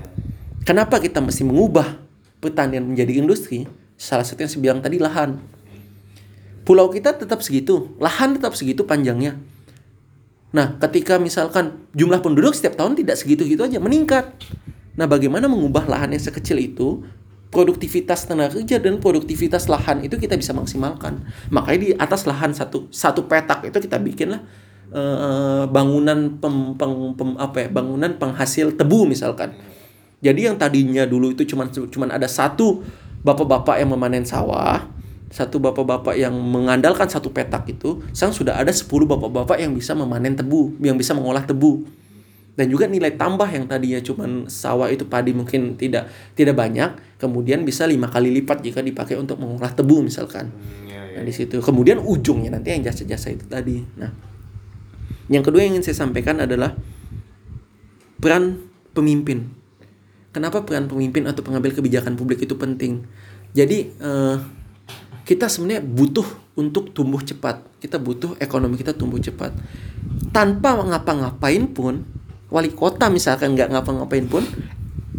[0.63, 1.99] kenapa kita mesti mengubah
[2.43, 5.39] pertanian menjadi industri salah satu yang saya bilang tadi lahan
[6.67, 9.39] pulau kita tetap segitu lahan tetap segitu panjangnya
[10.53, 14.37] Nah, ketika misalkan jumlah penduduk setiap tahun tidak segitu-gitu aja, meningkat.
[15.01, 17.01] Nah, bagaimana mengubah lahan yang sekecil itu,
[17.49, 21.25] produktivitas tenaga kerja dan produktivitas lahan itu kita bisa maksimalkan.
[21.49, 24.45] Makanya di atas lahan satu satu petak itu kita bikinlah
[24.93, 29.57] eh, bangunan pem, peng- pem- apa ya, bangunan penghasil tebu misalkan.
[30.23, 32.87] Jadi yang tadinya dulu itu cuman cuman ada satu
[33.27, 34.87] bapak-bapak yang memanen sawah,
[35.35, 40.39] satu bapak-bapak yang mengandalkan satu petak itu, sekarang sudah ada 10 bapak-bapak yang bisa memanen
[40.39, 41.83] tebu, yang bisa mengolah tebu.
[42.53, 47.65] Dan juga nilai tambah yang tadinya cuman sawah itu padi mungkin tidak tidak banyak, kemudian
[47.65, 50.53] bisa lima kali lipat jika dipakai untuk mengolah tebu misalkan.
[50.53, 51.19] Hmm, iya, iya.
[51.19, 51.65] Nah, di situ.
[51.65, 53.81] Kemudian ujungnya nanti yang jasa-jasa itu tadi.
[53.97, 54.13] Nah,
[55.33, 56.77] yang kedua yang ingin saya sampaikan adalah
[58.21, 59.62] peran pemimpin.
[60.33, 63.05] Kenapa peran pemimpin atau pengambil kebijakan publik itu penting?
[63.53, 64.37] Jadi eh,
[65.29, 66.25] kita sebenarnya butuh
[66.57, 67.61] untuk tumbuh cepat.
[67.79, 69.53] Kita butuh ekonomi kita tumbuh cepat.
[70.33, 72.01] Tanpa ngapa-ngapain pun,
[72.49, 74.41] wali kota misalkan nggak ngapa-ngapain pun,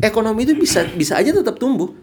[0.01, 1.93] ekonomi itu bisa bisa aja tetap tumbuh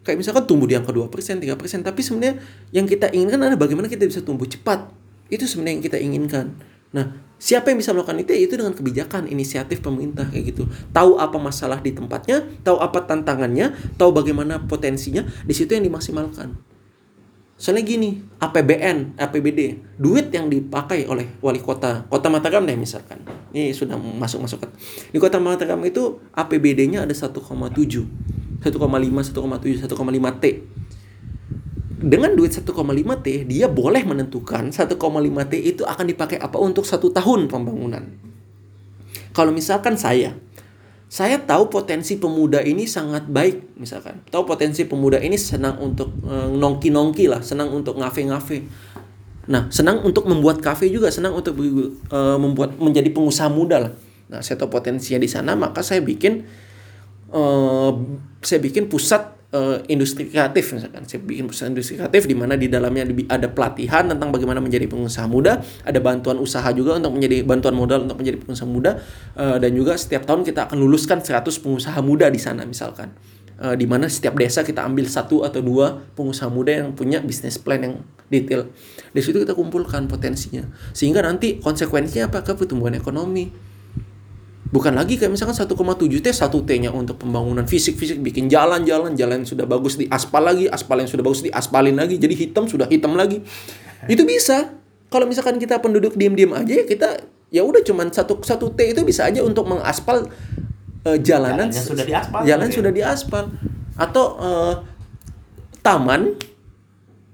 [0.00, 2.40] kayak misalkan tumbuh di angka 2%, 3%, tapi sebenarnya
[2.72, 4.88] yang kita inginkan adalah bagaimana kita bisa tumbuh cepat.
[5.28, 6.46] Itu sebenarnya yang kita inginkan.
[6.90, 8.30] Nah, siapa yang bisa melakukan itu?
[8.34, 10.66] Ya, Itu dengan kebijakan, inisiatif pemerintah kayak gitu.
[10.90, 16.58] Tahu apa masalah di tempatnya, tahu apa tantangannya, tahu bagaimana potensinya, di situ yang dimaksimalkan.
[17.60, 23.20] Soalnya gini, APBN, APBD, duit yang dipakai oleh wali kota, kota Mataram deh misalkan.
[23.52, 24.64] Ini sudah masuk-masuk.
[25.12, 27.36] Di kota Mataram itu APBD-nya ada 1,7.
[27.36, 30.44] 1,5, 1,7, 1,5 T.
[32.00, 32.64] Dengan duit 1,5
[33.20, 34.96] T, dia boleh menentukan 1,5
[35.52, 38.08] T itu akan dipakai apa untuk satu tahun pembangunan.
[39.36, 40.32] Kalau misalkan saya,
[41.10, 44.22] saya tahu potensi pemuda ini sangat baik misalkan.
[44.30, 48.62] Tahu potensi pemuda ini senang untuk eh, nongki-nongki lah senang untuk ngafe-ngafe.
[49.50, 53.92] Nah senang untuk membuat kafe juga senang untuk eh, membuat menjadi pengusaha muda lah.
[54.30, 56.46] Nah saya tahu potensinya di sana maka saya bikin
[57.34, 57.90] eh,
[58.46, 61.02] saya bikin pusat eh, industri kreatif misalkan.
[61.06, 65.26] Saya bikin pusat industri kreatif di mana di dalamnya ada pelatihan tentang bagaimana menjadi pengusaha
[65.26, 68.98] muda ada bantuan usaha juga untuk menjadi bantuan modal untuk menjadi pengusaha muda
[69.36, 73.12] eh, dan juga setiap tahun kita akan luluskan 100 pengusaha muda di sana misalkan.
[73.60, 77.60] Eh, di mana setiap desa kita ambil satu atau dua pengusaha muda yang punya bisnis
[77.60, 77.94] plan yang
[78.32, 78.72] detail.
[79.12, 80.64] Di situ kita kumpulkan potensinya.
[80.96, 82.40] Sehingga nanti konsekuensinya apa?
[82.40, 83.69] Ke pertumbuhan ekonomi
[84.70, 89.50] Bukan lagi kayak misalkan 1,7 T, 1 T-nya untuk pembangunan fisik-fisik, bikin jalan-jalan, jalan yang
[89.50, 92.86] sudah bagus di aspal lagi, aspal yang sudah bagus di aspalin lagi, jadi hitam sudah
[92.86, 93.42] hitam lagi.
[94.06, 94.70] Itu bisa.
[95.10, 97.18] Kalau misalkan kita penduduk diem-diem aja ya kita
[97.50, 100.30] ya udah cuman satu satu T itu bisa aja untuk mengaspal
[101.02, 102.40] eh, jalanan Jalannya sudah diaspal.
[102.46, 102.76] jalan Oke.
[102.78, 103.44] sudah diaspal
[103.98, 104.74] atau eh,
[105.82, 106.38] taman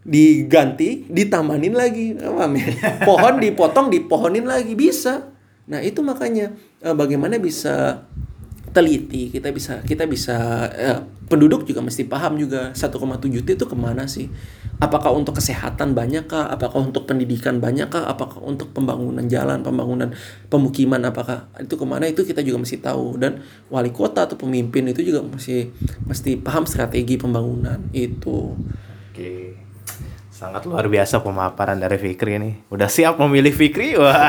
[0.08, 2.66] diganti ditamanin lagi paham ya?
[3.08, 5.35] pohon dipotong dipohonin lagi bisa
[5.66, 8.06] nah itu makanya eh, bagaimana bisa
[8.70, 10.36] teliti kita bisa kita bisa
[10.76, 12.92] eh, penduduk juga mesti paham juga 1,7
[13.42, 14.30] T itu ke mana sih
[14.78, 20.12] apakah untuk kesehatan banyak kah apakah untuk pendidikan banyak kah apakah untuk pembangunan jalan pembangunan
[20.52, 23.40] pemukiman apakah itu ke mana itu kita juga mesti tahu dan
[23.72, 25.72] wali kota atau pemimpin itu juga mesti
[26.04, 28.52] mesti paham strategi pembangunan itu
[29.16, 29.56] Oke.
[30.28, 32.68] Sangat luar biasa pemaparan dari Fikri ini.
[32.68, 33.96] Udah siap memilih Fikri?
[33.96, 34.28] Wah.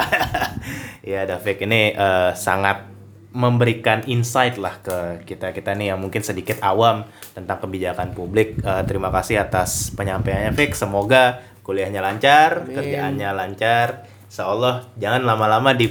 [1.07, 2.83] Ya, Davik ini eh, sangat
[3.31, 8.59] memberikan insight lah ke kita-kita nih yang mungkin sedikit awam tentang kebijakan publik.
[8.59, 10.75] Eh, terima kasih atas penyampaiannya, Fik.
[10.75, 12.75] Semoga kuliahnya lancar, Amin.
[12.75, 13.87] kerjaannya lancar.
[14.27, 15.87] Insya Allah jangan lama-lama di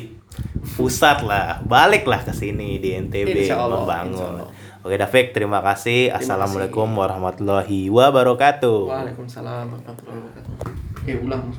[0.77, 4.13] pusat lah, baliklah ke sini di NTB Insya Allah, membangun.
[4.13, 4.49] insya Allah.
[4.87, 6.13] Oke, Davik, terima kasih.
[6.13, 6.21] kasih.
[6.23, 8.87] Assalamualaikum warahmatullahi wabarakatuh.
[8.87, 10.55] Waalaikumsalam warahmatullahi wabarakatuh.
[11.03, 11.51] Oke, ulang.